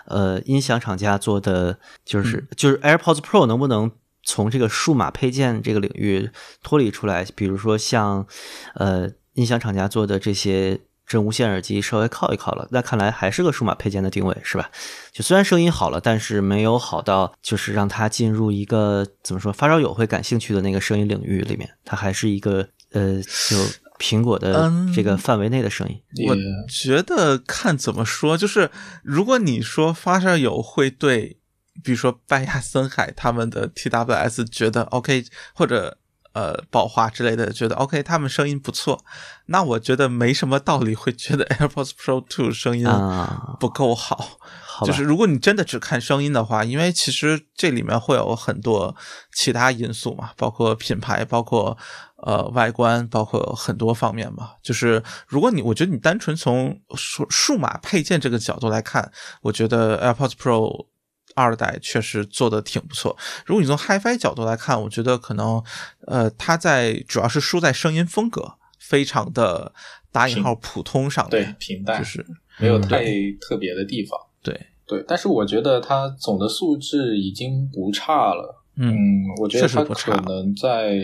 [0.05, 3.91] 呃音响厂家做的，就是、就是 AirPods Pro 能不能
[4.23, 6.31] 从这个数码配件这个领域
[6.63, 7.23] 脱离出来？
[7.35, 8.25] 比如说像
[8.73, 14.71] 呃音响厂家做的这些真无线耳机稍微靠一靠了，那看来还是个数码配件的定位，是吧？
[15.11, 23.57] 就虽然声音好了，但是没有好到就是让它进入一个怎么说发烧友会感兴趣的那个声音领域里面，它还是一个呃就
[23.99, 26.01] 苹果的嗯这个范围内的声音。
[26.27, 26.35] 我
[26.67, 28.71] 觉得看怎么说，就是
[29.03, 31.37] 如果你说发烧友会对，
[31.83, 35.97] 比如说拜亚森海他们的 TWS 觉得 OK，或者
[36.33, 39.03] 呃宝华之类的，觉得 OK，他们声音不错，
[39.47, 44.39] 那我觉得没什么道理会觉得 AirPods Pro Two 声音啊不够好。
[44.85, 48.95] 就是如果你真的只看声音的话，因为其实这里面会有很多
[49.33, 51.77] 其他因素嘛，包括品牌，包括
[52.23, 54.51] 呃外观，包括很多方面嘛。
[54.61, 60.87] 就是如果你我觉得你单纯从数数码配件这个角度来看，我觉得 AirPods Pro
[61.35, 63.15] 二代确实做的挺不错。
[63.45, 65.63] 如果你从 HiFi 角度来看，我觉得可能
[66.07, 69.71] 呃它在主要是输在声音风格，非常的
[70.11, 72.25] 打引号普通上对，平淡，就是
[72.57, 73.05] 没有太
[73.39, 74.19] 特别的地方。
[74.41, 78.63] 对，对，但是我觉得它总的素质已经不差了。
[78.75, 78.97] 嗯嗯，
[79.41, 80.97] 我觉得确实它不差可能在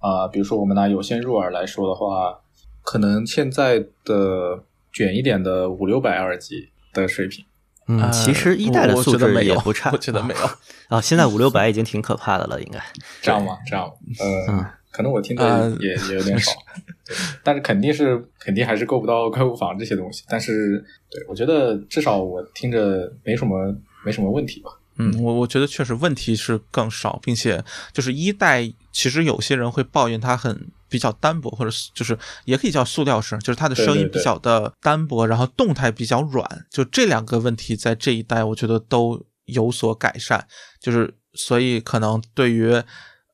[0.00, 2.40] 啊、比如说我们拿有线入耳来说的话，
[2.82, 7.44] 可能现在的卷一点的五六百耳机的水平。
[7.86, 10.40] 嗯，呃其实一代的素质觉得也不差，我觉得没有。
[10.88, 11.00] 啊。
[11.00, 12.80] 现在五六百已经挺可怕的了，应该。
[13.20, 13.58] 这样吗？
[13.66, 16.50] 这样吗，呃，嗯可能我听的呃也、也有点少，
[17.44, 20.24] 但是肯定是肯定还是够不到怪物房这些东西。
[20.28, 23.72] 但是，对我觉得至少我听着没什么
[24.04, 24.70] 没什么问题吧。
[24.96, 40.46] 嗯，我我觉得确实问题是更少，并且就是一代，其实有些人会抱怨它很比较单薄，或者就是也可以叫塑料声，就是它的声音比较的单薄，然后动态比较软，就这两个问题在这一代我觉得都有所改善，
[40.80, 42.82] 就是所以可能对于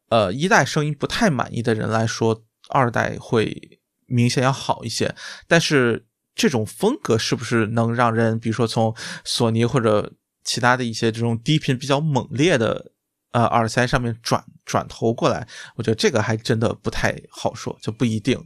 [0.08, 5.14] 呃一代声音不太满意的人来说，二代会明显要好一些，
[5.48, 10.12] 但是这种风格是不是能让人，比如说从索尼或者
[10.44, 12.92] 其他的一些这种低频比较猛烈的
[13.32, 15.46] 呃耳塞上面转转头过来？
[15.76, 18.38] 我觉得这个还真的不太好说，就不一定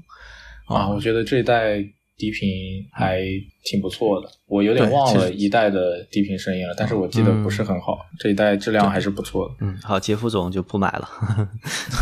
[0.66, 1.82] 啊，我觉得这一代
[2.16, 2.48] 低频
[2.92, 3.22] 还
[3.64, 4.28] 挺不错的。
[4.46, 7.98] 我有点忘了一代的低频声音了，但是我记得不是很好。
[8.18, 9.54] 这一代质量还是不错的。
[9.60, 11.08] 嗯，好，杰夫总就不买了。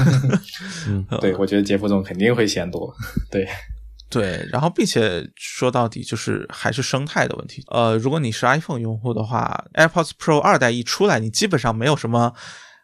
[0.88, 2.92] 嗯对，我觉得杰夫总肯定会嫌多。
[3.30, 3.48] 对，
[4.10, 7.62] 对，然后并且说到底就是还是生态的问题。
[7.68, 12.34] 呃，如果你是 iPhone 用户的话，AirPods Pro 二代一出来，你基本上没有什么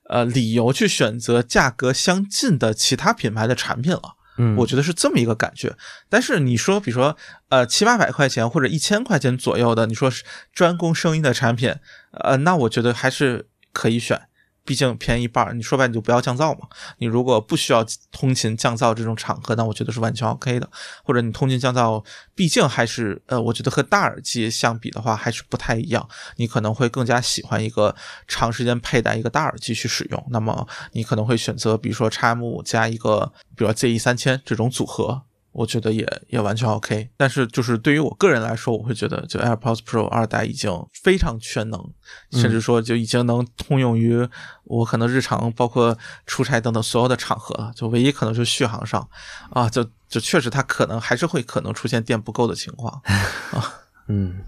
[0.08, 4.16] 呃理由去选择价格相近的其他品牌的产品了。
[4.36, 5.76] 嗯，我觉得是这么一个感觉。
[6.08, 7.16] 但是你说，比如说，
[7.50, 11.72] 呃，七八百块钱或者一千块钱左右的，你说是专攻声音的产品，
[12.10, 14.22] 呃，那我觉得还是可以选，
[14.64, 15.56] 毕竟便宜一半。
[15.56, 16.66] 你说白，你就不要降噪嘛。
[16.98, 20.68] 你如果不需要通勤降噪这种场合，那我觉得是完全 OK 的。
[21.02, 26.08] 或者你通勤降噪，毕竟还是呃，我觉得和大耳机相比的话，还是不太一样。
[26.36, 27.94] 你可能会更加喜欢一个
[28.26, 30.26] 长时间佩戴一个大耳机去使用。
[30.30, 35.22] 那么你可能会选择，比如说 x M 五加一个，比如说 ZE 三千这种组合。
[35.54, 40.70] 我觉得也也完全 OK，但是就是对于我个人来说，我会觉得就 AirPods Pro 二代已经
[41.02, 41.80] 非常全能，
[42.32, 44.28] 甚至说就已经能通用于
[44.64, 47.72] 我可能日常包括出差等等所有的场合了。
[47.76, 49.08] 就唯一可能是续航上
[49.50, 53.00] 啊，就就确实它可能还是会可能出现电不够的情况
[53.54, 53.82] 啊。
[54.08, 54.44] 嗯，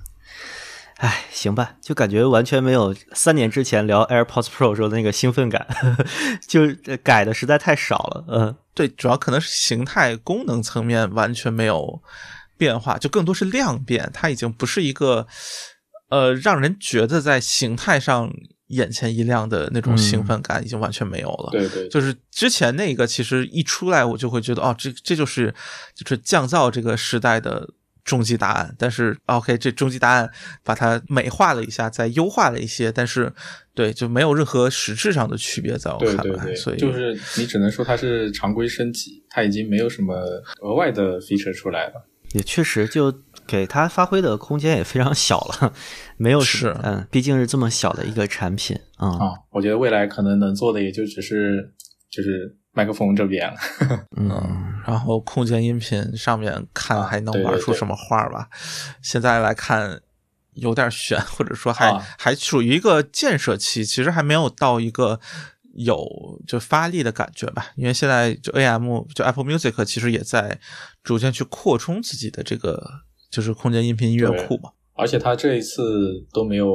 [0.97, 5.67] 哎，行吧，就感觉完全没有三年之前聊 AirPods Pro 时候的那个兴奋感，
[6.49, 8.25] 就呃改的实在太少了。
[8.29, 12.01] 嗯对，主要可能是形态功能层面完全没有
[12.59, 15.27] 变化，就更多是量变，它已经不是一个
[16.11, 18.31] 呃让人觉得在形态上
[18.69, 21.51] 眼前一亮的那种兴奋感，已经完全没有了。
[21.53, 25.55] 对对，就是之前那个，其实一出来我就会觉得，哦，这这就是
[25.95, 27.69] 就是降噪这个时代的
[28.07, 28.75] 终极答案。
[28.79, 30.31] 但是，OK，这终极答案
[30.65, 33.31] 把它美化了一下，再优化了一些，但是
[33.75, 40.15] 对，就没有任何实质上的区别，在我看来，对对对，所以就是你只能说它是常规升级，它已经没有什么
[40.63, 42.07] 额外的 feature 出来了。
[42.33, 43.13] 也确实就
[43.47, 45.73] 给它发挥的空间也非常小了，
[46.19, 49.09] 没有是嗯，毕竟是这么小的一个产品啊。
[49.09, 51.73] 啊，我觉得未来可能能做的也就只是
[52.11, 53.57] 就是麦克风这边了。
[54.19, 54.31] 嗯，
[54.87, 58.49] 然后空间音频上面看啊还能玩出什么花吧？
[59.01, 59.99] 现在来看
[60.53, 65.19] 有点悬， 或者说还、啊还处于一个建设期，其实还没有到一个
[65.75, 66.07] 有
[66.47, 67.69] 就发力的感觉吧。
[67.77, 70.61] 因为现在就 AM 就 Apple Music 其实也在
[71.03, 72.87] 逐渐去扩充自己的这个
[73.31, 74.71] 就是空间音频音乐库嘛。
[74.95, 76.69] 而且它这一次都没有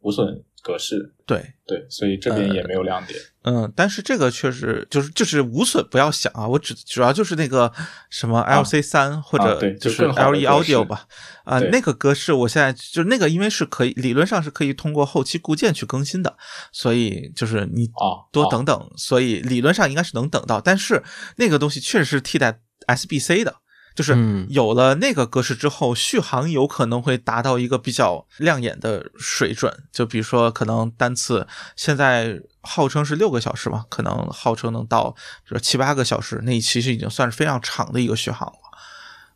[0.00, 3.16] 无损格式，对，对，所以这边也没有亮点。
[3.42, 7.72] 嗯，但是这个确实就是就是无损，不要想啊，我只主要就是那个
[8.10, 11.06] 什么 LC 三、或者就就是更好的 LE 格式 Audio 吧，
[11.44, 16.36] 啊、对那个格式我现在就那个，因为是可以理论上是可以通过后期固件去更新的，
[16.72, 17.88] 所以就是你
[18.32, 21.00] 多等等，所以理论上应该是能等到，但是
[21.36, 22.58] 那个东西确实是替代
[22.88, 23.54] SBC 的。
[23.96, 29.74] 就是嗯有了那个格式之后，续航有可能会达到一个比较亮眼的水准。
[29.90, 35.10] 就比如说，可能单次现在号称是六个小时嘛，可能号称能到
[35.44, 38.58] 比如七八个小时，那其实已经算是非常长的一个续航了。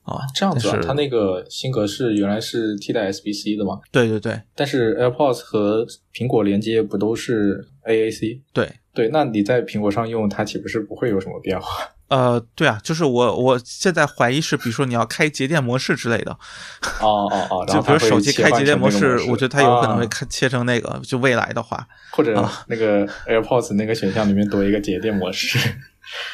[0.02, 8.40] 啊，这样子它那个新格式原来是替代 SBC 的嘛，对对对但是 AirPods 和苹果连接不都是 AAC？
[8.52, 11.68] 对，对，那你在苹果上用它岂不是不会有什么变化？
[12.10, 16.32] 呃，对啊，就是我我现在怀疑是，比如说你要开节电模式之类的，
[17.00, 25.58] 哦哦哦， 然就比如手机开节电模式，我觉得它有可能会啊开切成那个，就未来的话，或者啊那个 AirPods 那个选项里面多一个节电模式。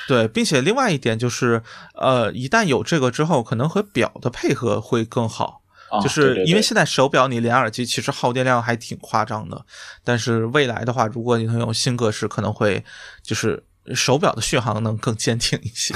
[0.09, 1.63] 对，并且另外一点就是，
[1.95, 5.61] 呃，一旦有这个之后，可能和表的配合会更好。
[5.89, 9.65] 啊就是因为现在手表你连耳机其实耗电量还挺夸张的，
[10.03, 12.83] 但是未来的话，如果你能用新格式，可能会
[13.23, 13.63] 就是
[13.95, 15.95] 手表的续航能更坚挺一些。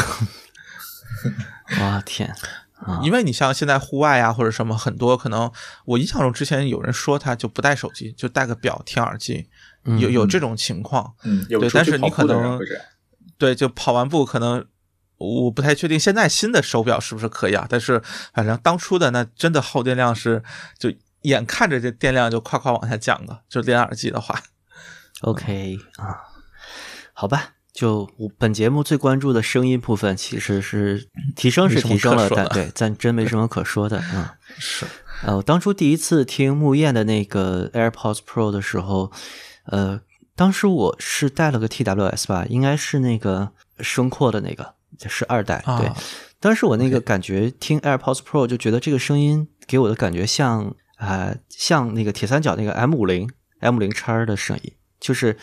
[1.81, 2.35] 哇天
[2.79, 3.01] 啊！
[3.03, 5.51] 因为你像现在户外啊或者什么，很多可能
[5.85, 9.49] 我印象中之前有人说他就不带手机，就带个表听耳机，
[9.85, 11.15] 有有这种情况。
[11.25, 12.59] 嗯，对但是你可能。
[13.39, 14.67] 对，就跑完步可能
[15.17, 18.03] 我不太确定现在新的手表是不是可以啊，但是
[18.35, 20.43] 反正当初的那真的耗电量是
[20.79, 24.39] 就眼看着这电量就夸夸往下降的，就连耳机的话。
[25.23, 26.21] OK 啊，
[27.15, 34.03] 好吧，就我本节目最关注的声音部分，其实是提升是提升了，但对，但真没什么可说的。
[34.13, 34.87] 嗯， 是，
[35.23, 39.13] 呃，我当初第一次听木燕的那个 AirPods Pro 的时候，
[39.67, 40.01] 呃，
[40.35, 44.75] 当时我是带了个 TWS 吧，应该是那个声阔的那个，
[45.09, 45.63] 是二代。
[45.65, 45.97] 对，啊
[46.41, 55.37] 当时我那个感觉听 AirPods Pro 就觉得这个声音给我的感觉像啊、呃像那个铁三角那个 M 五零 M 零叉的声音，就是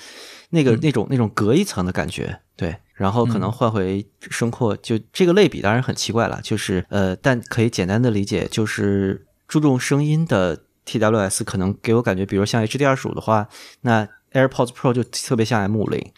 [0.50, 2.40] 那个、那种那种隔一层的感觉。
[2.56, 13.48] 对，然后可能换回声阔，就这个类比当然很奇怪了，就是呃，但可以简单的理解，就是注重声音的 TWS 可能给我感觉，比如像 HD 二十五的话，
[13.82, 16.12] 那 AirPods Pro 就特别像 M 五零。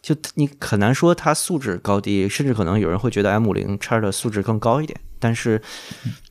[0.00, 5.62] 就你很难说它素质高低，甚至可能有人会觉得 M 五零叉的素质更高一点，但是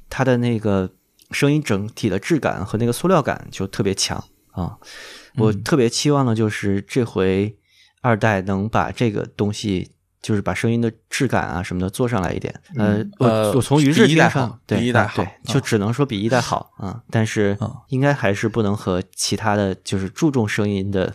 [0.09, 0.89] 它的那个
[1.29, 4.21] 声音整体的质感和那个塑料感就特别强
[4.51, 4.77] 啊。
[5.35, 7.55] 我特别期望的就是这回
[8.01, 9.91] 二代能把这个东西，
[10.21, 12.53] 就是把声音的质感啊什么的做上来一点。
[12.77, 21.13] 呃，我呃我从于是一代上好对一代好就只能说比一代好啊，但是嗯应该还是不能和其他的就是注重声音的。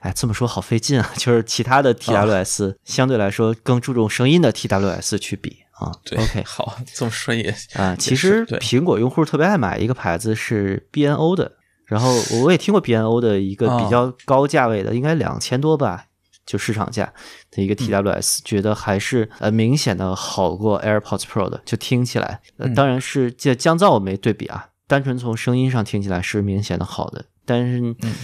[0.00, 1.10] 哎，这么说好费劲啊！
[1.18, 5.90] 就是其他的 TWS、相对来说更注重声音的 TWS 去比啊。
[6.04, 11.55] 对 OK 好，这么说也啊，也其实苹果用户特别爱买一个牌子是 BNO 的，
[11.86, 12.10] 然后
[12.42, 16.06] 我也听过 BNO 的一个哦比较高价位的，应该两千多吧，
[16.44, 17.12] 就市场价
[17.50, 22.74] 的一个 TWS，、觉得还是呃明显的好过 AirPods Pro 的，就听起来，呃、嗯。
[22.74, 28.14] 当然是这降噪我没对比啊，单纯从声音上听起来是明显的好的，但是，嗯。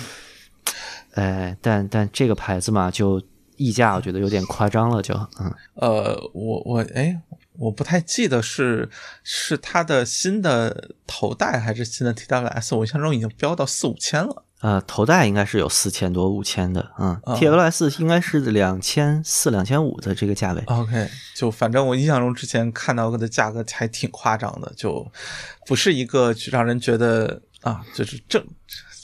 [1.14, 3.22] 呃，但但这个牌子嘛，就
[3.56, 5.52] 溢价我觉得有点夸张了就，嗯。
[5.74, 7.20] 呃，我我哎，
[7.58, 8.88] 我不太记得是
[9.22, 14.44] 是它的新的头戴还是新的 TWS，我印象中已经飙到四五千了。
[14.60, 20.62] 呃，头戴应该是有四千多、五千的，嗯啊，TWS 应该是两千四、两千五的这个价位。
[20.66, 25.04] OK，就反正我印象中之前看到的价格还挺夸张的，就
[25.66, 28.40] 不是一个让人觉得啊，就是正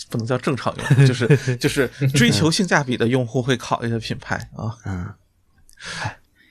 [0.09, 4.79] 不能叫正常用户，就是就是追求性价比的用户会考虑的品牌啊。
[4.87, 5.13] 嗯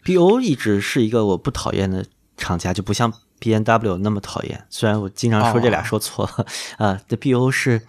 [0.07, 2.05] ，BO 一直是一个我不讨厌的
[2.37, 4.65] 厂家，就不像 B N W 那么讨厌。
[4.69, 6.45] 虽然我经常说这俩哦说错了
[6.77, 7.81] 啊，这 BO 是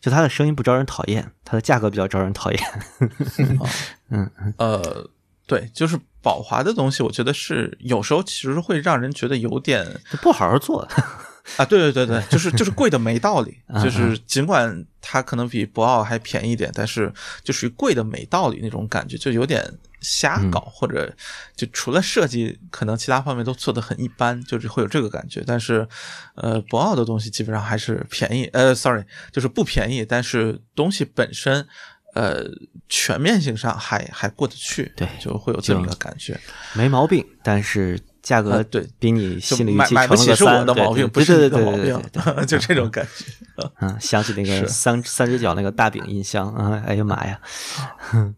[0.00, 2.60] 就它的声音不招人讨厌，它的价格比较招人讨厌。
[4.10, 5.08] 嗯呃，
[5.46, 10.86] 对，就是宝华的东西，我觉得是有时候其实会让人觉得有点不好好做。
[11.56, 17.12] 啊，对对对对，就是就是贵的没道理，嗯就是尽管它可能比博奥还便宜一点，但是
[17.42, 19.60] 就属于贵的没道理那种感觉，就有点
[20.02, 21.14] 瞎搞，或者
[21.56, 25.42] 就除了设计，可能其他方面都做得很一般，就是会有这个感觉。
[25.46, 25.88] 但是，
[26.34, 31.66] 呃，博奥的东西基本上还是便宜，呃，sorry，就是不便宜，但是东西本身。
[32.14, 32.44] 呃，
[32.90, 36.38] 全面性上还还过得去，对就会有这么一个感觉。
[36.74, 43.68] 没毛病，但是价格呃对比你心里预买买不期乘了个起是我的毛病，对不是对你的毛对对 对对对病， 就这种感觉。
[43.80, 47.40] 嗯，想起那个三三只脚那个大饼音箱啊，哎呀妈呀！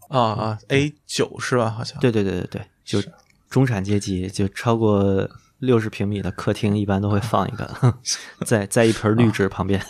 [0.09, 1.71] 啊啊，A 九是吧？
[1.71, 3.03] 好像对对对对对，就
[3.51, 5.29] 中产阶级，就超过
[5.59, 7.95] 六十平米的客厅，一般都会放一个，
[8.45, 9.81] 在在一盆绿植旁边。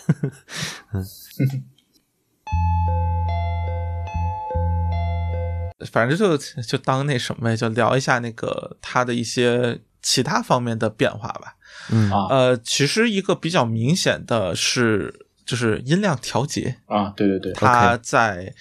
[5.91, 11.55] 反正就就当那什么呀，就聊一下那个它的一些其他方面的变化吧。
[11.91, 18.53] 嗯啊呃，其实一个比较明显的是，就是音量调节，啊，对对对，它在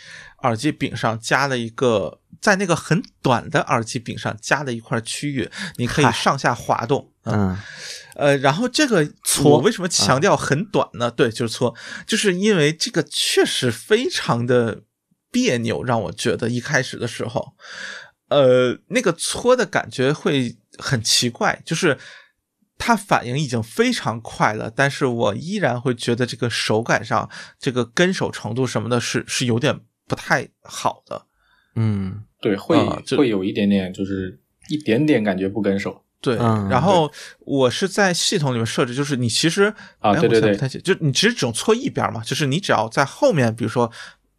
[0.42, 7.10] 耳机柄上加了一个，在那个很短的耳机柄上加了一块区域，你可以上下滑动。
[7.24, 7.56] 嗯
[8.16, 11.10] 呃，然后这个搓我为什么强调很短呢？
[11.10, 11.74] 对，就是搓，
[12.06, 14.82] 就是因为这个确实非常的
[15.34, 17.54] 别扭，让我觉得一开始的时候，
[18.28, 21.98] 呃，那个搓的感觉会很奇怪，就是
[22.78, 27.28] 它反应已经非常快了，但是我依然会觉得这个手感上，
[27.58, 31.26] 这个跟手程度什么的是是有点不太好的。
[31.74, 36.04] 嗯对，会、啊会有一点点，就是一点点感觉不跟手。
[36.20, 39.64] 对，嗯然后我是在系统里面设置，就是你其实
[39.98, 43.90] 哎啊对对对我现在不太就你其实只用搓一边嘛，就是你只要在后面，比如说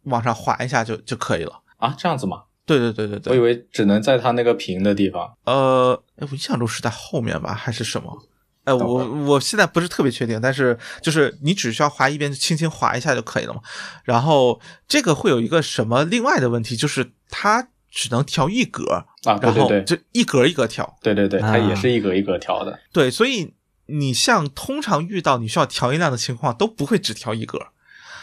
[0.06, 1.60] 往上滑一下就就可以了。
[1.76, 2.42] 啊，这样子吗？
[2.64, 5.32] 对对对对对我以，为只能在它那个平的地方。
[5.44, 8.26] 呃，哎，我印象中是在后面吧，还是什么？
[8.64, 13.60] 哎，我我现在不是特别确定，但是就是你只需要滑一边，轻轻滑一下就可以了嘛。
[14.02, 20.98] 然后这个会有一个什么另外的问题，就是它只能调一格，啊，对然后对对，就一格一格调。
[21.00, 22.76] 对对对，它也啊是一格一格调的。
[22.92, 23.54] 对，所以
[23.86, 27.68] 你像通常遇到你需要调音量的情况，都不会只调一格，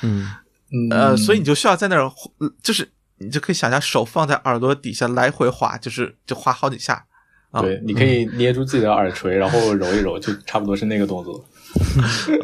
[0.02, 0.30] 嗯
[0.74, 7.06] 嗯，呃，所以你就需要在那儿，呃就是你就可以想象手放在耳朵底下来回滑，就是就滑好几下。
[7.52, 11.46] 啊对，你可以捏住自己的耳垂，然后揉一揉，就差不多是那个动作。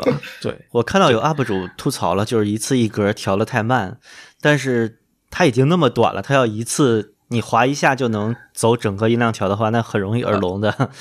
[0.06, 3.98] 呃 对， 我看到有 UP 主吐槽了，就是一次一格调的太慢，
[4.40, 5.00] 但是
[5.32, 10.92] 它已经那么短了，它要一次你滑一下就能走整个音量条的话，那很容易耳聋的。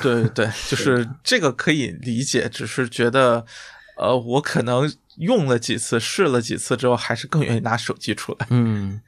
[0.00, 3.44] 对对， 就是这个可以理解，只是觉得，
[3.96, 4.88] 呃，我可能
[5.20, 9.00] 用了几次，试了几次之后，还是更愿意拿手机出来，嗯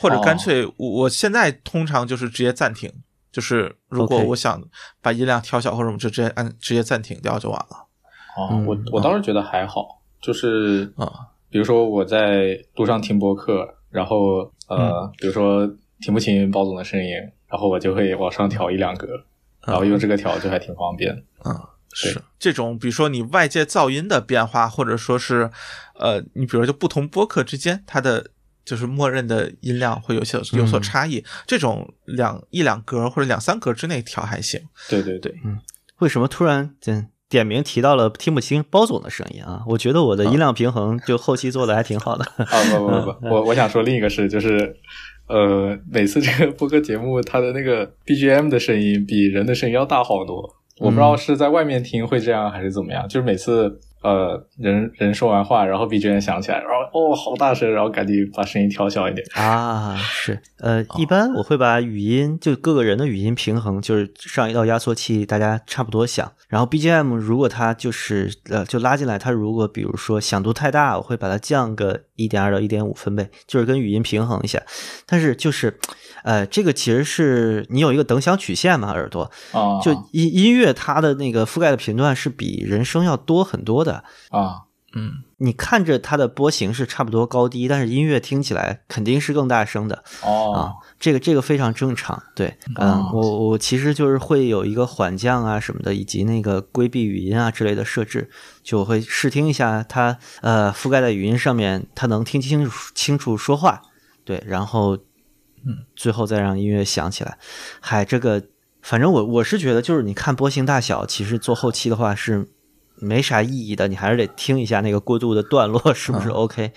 [0.00, 2.92] 或者干哦脆我我现在通常就是直接暂停，
[3.32, 4.62] 就是如果我想
[5.00, 7.86] 把音量调小或者我们就直接按直接暂停掉就完了
[8.36, 11.28] 哦，嗯我我倒是觉得还好，就是啊。
[11.50, 15.66] 比如说我在路上听播客，然后呃，比如说
[15.98, 17.10] 听不清包总的声音，
[17.48, 19.08] 然后我就会往上调一两格，
[19.66, 21.10] 然后用这个调就还挺方便。
[21.46, 21.60] 嗯，对
[21.98, 25.50] 是这种，比如说你外界噪音的变化，或者说是，
[25.98, 28.30] 呃，你比如说就不同播客之间，它的
[28.64, 34.60] 就是默认的音量会有些有所嗯差异，这种两一两格或者两三格之内调还行。
[34.88, 35.58] 对对对，嗯
[35.98, 39.64] 为什么突然点点名提到了听不清包总的声音啊？
[39.66, 42.24] 我觉得我的音量平衡就后期做的还挺好的。
[42.44, 44.76] 啊不不不不， 我我想说另一个事就是。
[45.30, 50.56] 呃，每次这个播客节目，它的那个 BGM 的声音比人的声音要大好多。
[50.80, 59.26] 我不知道是在外面听会这样还是怎么样，就是每次呃人人说完话，然后 BGM 响起来，然后哦好大声，然后赶紧把声音调小一点。
[59.34, 66.30] 啊，是，呃，一般我会把语音就各个人的语音平衡，就是上一道压缩器，大家差不多响。
[66.48, 74.62] 然后 BGM 如果它就是呃就拉进来，它如果比如说响度太大，我会把它降个一点二到一点五分贝，就是跟语音平衡一下。
[75.06, 75.78] 但是就是，
[76.22, 83.97] 呃，这个其实是你有一个等响曲线嘛，耳朵啊，就音音乐它的那个覆盖的频段是比人声要多很多的。
[84.30, 84.62] 啊，
[84.94, 89.96] 嗯，你看着它的波形是差不多高低，但是音乐听起来肯定是更大声的。
[90.22, 98.30] 啊哦，，这个这个非常正常，对，嗯，哦我我其实就是会有一个缓降啊什么的，以及那个规避语音啊之类的设置，
[98.62, 103.82] 就我会试听一下它呃覆盖在语音上面，它能听清楚清楚说话，
[104.24, 104.96] 对，然后
[105.66, 107.36] 嗯，最后再让音乐响起来。
[107.80, 108.42] 嗨，这个
[108.80, 112.48] 反正我我是觉得，就是你看波形大小，其实做后期的话是。
[113.00, 116.72] 没啥意义的，你还是得听一下那个过渡的段落是不是？OK，、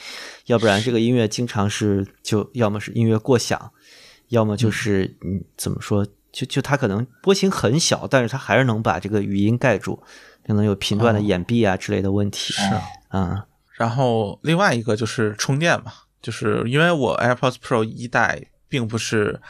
[0.45, 3.71] 要不然这个音乐经常是就要么是音乐过响，
[4.29, 10.01] 要么就是嗯怎么说，就就它可能波形很小，但是它还是能把这个语音盖住，
[10.45, 12.53] 可能有频段的掩蔽啊之类的问题。
[12.53, 12.61] 是。
[13.09, 13.45] 啊，
[13.77, 15.91] 然后另外一个就是充电嘛，
[16.21, 19.41] 就是因为我 AirPods Pro 一代并不是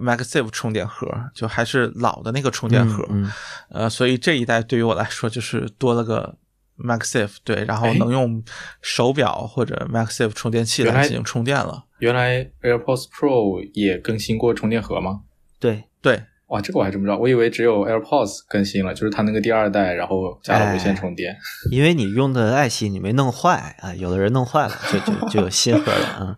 [0.00, 3.30] MagSafe 充电盒，就还是老的那个充电盒，嗯
[3.70, 6.36] 呃，所以这一代对于我来说就是多了个
[6.78, 8.42] MagSafe，对，然后哎能用
[8.82, 11.84] 手表或者 MagSafe 充电器来来进行充电了。
[11.98, 15.22] 原来 AirPods Pro 也更新过充电盒吗？
[15.58, 21.36] 对，对，哇，这个我还真不知道，我以为只有 AirPods 更新了，就是它那个第二代，然后加了无线充电。
[21.72, 26.36] 因为你用的爱惜你没弄坏啊，有的人弄坏了就就就有新盒了啊。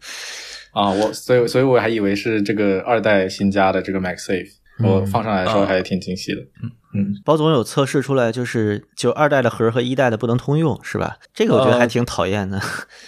[0.72, 4.50] 啊，我所以所以我还以为是这个二代新加的这个 MagSafe，、
[4.84, 6.40] 我放上来的时候还挺惊喜的。
[6.62, 11.18] 嗯嗯包总有测试出来，就是就二代的盒和一代的不能通用，是吧？
[11.32, 12.60] 这个我觉得还挺讨厌的。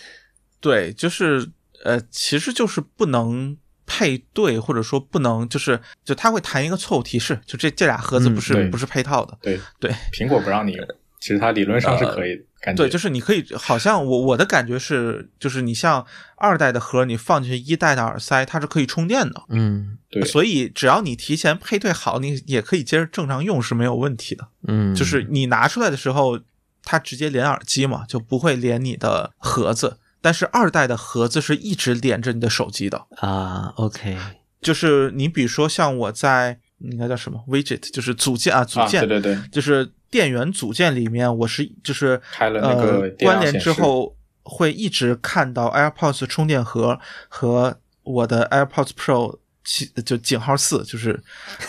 [0.60, 1.50] 对，就是
[1.82, 9.36] 呃，其实就是不能配对，或者说不能就是就它会弹一个错误提示，就这这俩盒子嗯不是、对不是配套的。
[9.42, 10.86] 对对，苹果不让你用，
[11.20, 12.42] 其实它理论上是可以的。
[12.62, 12.82] 感觉。
[12.84, 16.06] 对，就是你可以，好像我我的感觉是，就是你像
[16.36, 19.98] 二代的盒，你放进去一代的耳塞，它是可以充电的，嗯。
[20.08, 24.46] 对，所以只要你提前配对好，你也可以接着正常用是没有问题的。
[24.68, 26.38] 嗯，就是你拿出来的时候，
[26.84, 29.98] 它直接连耳机嘛，就不会连你的盒子。
[30.20, 34.16] 但是二代的盒子是一直连着你的手机的，啊，OK，
[34.60, 51.22] 就是你比如说像我在应该叫什么？Widget，就是组件啊，组啊，件，对对对，就是电源组件里面，我是就是开了那个呃关联之后，会一直看到 AirPods 充电盒和我的 AirPods Pro 七就井号四，就是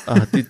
[0.05, 0.43] 呃 对，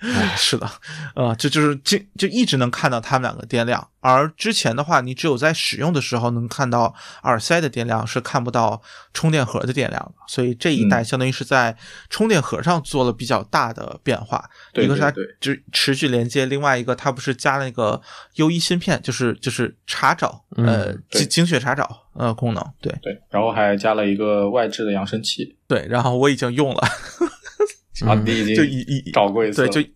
[0.00, 0.70] 哎是的，
[1.14, 8.80] 呃，这就是就就一直能看到它们两个电量，而之前的话，你只有在使用的时候能看到耳塞的电量，是看不到
[9.12, 11.04] 充电盒的电量的，所以这一代嗯。
[11.04, 11.76] 相当于是在
[12.10, 14.44] 充电盒上做了比较大的变化。
[14.72, 15.24] 对一个是它对。
[15.24, 18.00] 对只持续连接，另外一个它不是加了那个
[18.34, 22.92] U 一芯片，就是就是查找，呃，嗯精精确查找呃功能，对。
[23.02, 26.80] 对，然后还加了一个外置的扬声器，对，然后我已经用了，
[28.06, 29.90] 啊，嗯你已就经一一找过一次对，就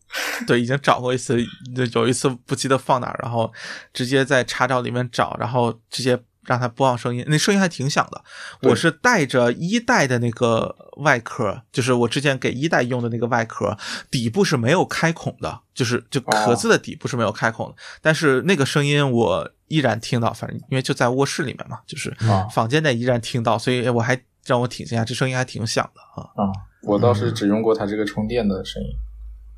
[0.47, 1.37] 对，已经找过一次，
[1.75, 3.53] 就有一次不记得放哪儿，然后
[3.93, 8.23] 直接在查找里面找，然后直接让它播放声音，那声音还挺响的。
[8.63, 13.77] 我是带着一代的那个外壳，就是我之前给一代用的那个外壳，
[14.11, 26.29] 底部是没有开孔的，就是就壳子的底部是没有开孔的，但是那个声音我依然听到，反正因为就在卧室里面嘛，就是啊房间内依然听到，所以我还让我挺惊讶，这声音还挺响的啊。
[26.35, 26.51] 啊，
[26.83, 28.89] 我倒是只用过它这个充电的声音。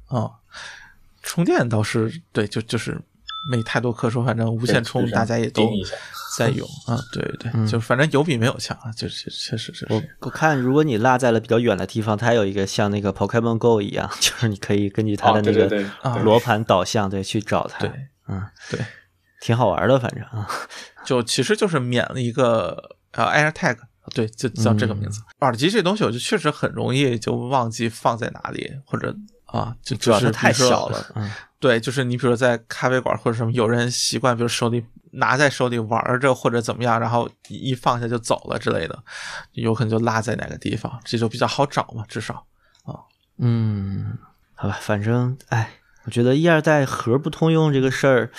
[0.09, 0.31] 哦，
[1.23, 3.01] 充电倒是对，就就是
[3.49, 5.69] 没太多可说，反正无线充大家也都
[6.37, 17.79] 在 用啊，对对，嗯就反正有比没有强啊，就是确实是我，我看，如果你落在了比较远的地方，它有一个像那个 Pokemon Go 一样， 就是你可以根据它的啊，那个罗盘导向，对，去找它。
[17.81, 17.91] 对
[18.29, 18.81] 嗯，对，
[19.41, 20.49] 挺好玩的，反正啊，
[21.05, 23.77] 就其实就是免了一个呃 AirTag，
[24.15, 25.21] 对，就叫这个名字。
[25.41, 29.15] 耳机这东西，我就确实很容易就忘记放在哪里，或者
[29.45, 31.07] 啊，就主要是它太小了。
[31.15, 31.31] 嗯
[31.65, 39.03] 对，就是你比如在咖啡馆或者什么，有人习惯，比如手里拿在手里玩着或者怎么样，然后一放下就走了之类的，
[39.53, 42.45] 有可能就落在哪个地方，这就比较好找嘛，至少。
[43.39, 44.19] 嗯，
[44.55, 45.71] 好吧，反正哎，
[46.05, 48.31] 我觉得一二代盒不通用这个事儿，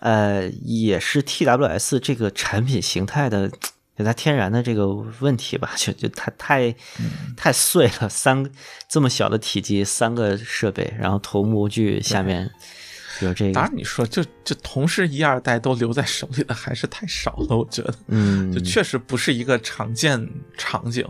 [0.00, 3.52] 呃，也是 TWS 这个产品形态的。
[3.96, 4.88] 有它天然的这个
[5.20, 6.68] 问题吧，就就它太
[6.98, 8.44] 嗯太碎了，三
[8.88, 12.50] 这么小的体积，三个设备，然后头模具下面
[13.20, 20.28] 有这个，当然，你说就就同时一二代都留在手里的还是太少了，我觉得，嗯，就确实不是一个常见
[20.58, 21.06] 场景。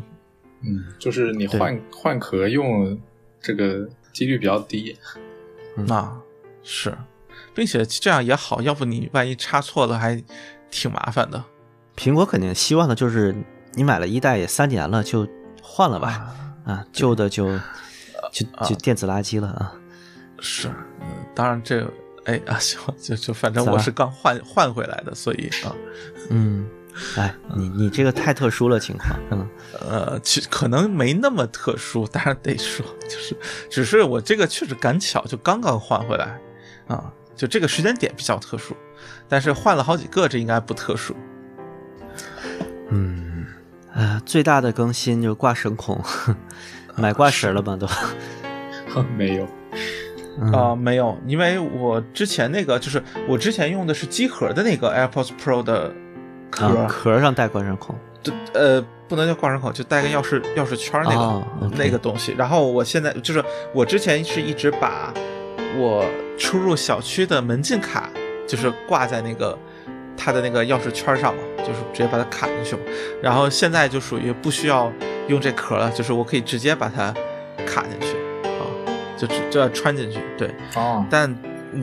[0.61, 2.99] 嗯，就是你换换壳用
[3.41, 4.97] 这个几率比较低。
[5.77, 6.21] 嗯那
[6.63, 6.97] 是，
[7.55, 10.23] 并且这样也好，要不你万一插错了还
[10.71, 11.45] 挺麻烦的。
[11.97, 13.35] 苹果肯定希望的就是
[13.75, 15.27] 你买了一代也三年了，就
[15.63, 16.35] 换了吧，
[16.65, 17.59] 啊，旧的就
[18.33, 19.73] 就就电子垃圾了啊。
[20.41, 20.69] 是，
[21.01, 21.87] 嗯，当然这
[22.25, 25.75] 哎啊 行，就就反正我是刚换换回来的，所以啊。
[26.31, 26.69] 嗯，
[27.17, 29.49] 哎，你你这个太特殊了情况，嗯
[29.81, 33.37] 呃，其可能没那么特殊，当然得说，就是
[33.71, 36.39] 只是我这个确实赶巧，就刚刚换回来
[36.89, 38.77] 啊，就这个时间点比较特殊，
[39.29, 41.15] 但是换了好几个，这应该不特殊。
[42.91, 43.47] 嗯，
[43.95, 46.01] 啊，最大的更新就是挂绳孔，
[46.97, 47.77] 买挂绳了吗？
[47.79, 49.49] 都 没有，
[50.41, 55.93] 嗯啊、没有，因为我之前那个就是我之前用的是机壳的那个 AirPods Pro 的
[56.51, 61.45] 壳，啊壳上带挂绳孔，对呃不能叫挂绳孔，就带个钥匙钥匙圈那个、
[61.77, 62.33] 那个东西。
[62.39, 65.13] 然后我现在就是我之前是一直把
[65.77, 66.05] 我
[66.39, 68.09] 出入小区的门禁卡
[68.47, 69.59] 就是挂在那个
[70.17, 72.83] 它的那个钥匙圈儿上嘛，就是直接把它卡进去嘛。
[73.23, 74.93] 然后现在就属于不需要
[75.29, 77.13] 用这壳了，就是我可以直接把它
[77.67, 78.17] 卡进去
[78.49, 78.63] 啊，
[79.17, 80.55] 就直就要穿进去，对。
[80.77, 81.35] 哦，但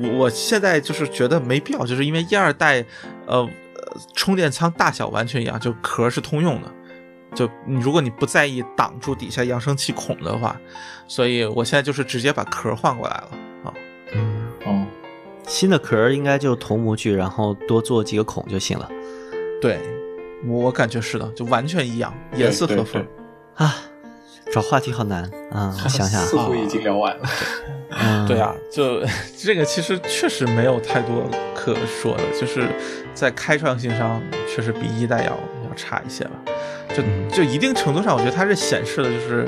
[0.01, 2.85] 我我现在就是觉得没必要，就是因为一二代，
[3.25, 3.49] 呃，呃
[4.15, 6.67] 充电仓大小完全一样，就壳是通用的。
[7.33, 10.59] 就你如果你不在意挡住底下扬声器孔的话，
[11.07, 13.29] 所以我现在就是直接把壳换过来了
[13.63, 13.73] 啊。
[14.13, 14.85] 嗯，哦，
[15.47, 18.89] 新的壳应该就同模具，然后多做几个孔就行了
[19.61, 19.79] 对，
[20.45, 23.05] 我我感觉是的，就完全一样，严丝合缝。
[23.55, 23.75] 啊。
[24.53, 27.23] 找话题好难啊， 我想想啊，似乎已经聊完了。
[27.91, 29.01] 嗯，对啊，就
[29.37, 31.23] 这个其实确实没有太多
[31.55, 32.67] 可说的，就是
[33.13, 34.21] 在开创性上
[34.53, 36.31] 确实比一代要要差一些吧。
[36.89, 39.47] 就嗯就一定程度上，我觉得它是显示的就是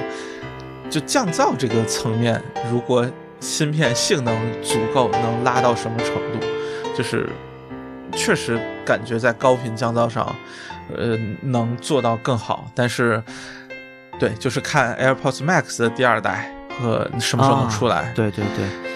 [0.90, 2.42] 就降噪这个层面，
[2.72, 3.06] 如果
[3.44, 6.40] 芯片性能足够，能拉到什么程度，
[6.98, 7.30] 就是
[8.14, 10.34] 确实感觉在高频降噪上，
[10.96, 12.72] 呃，能做到更好。
[12.74, 13.22] 但是，
[14.18, 18.14] 对，就是看 AirPods Max 的第二代和什么时候能出来。
[18.16, 18.93] 对对对。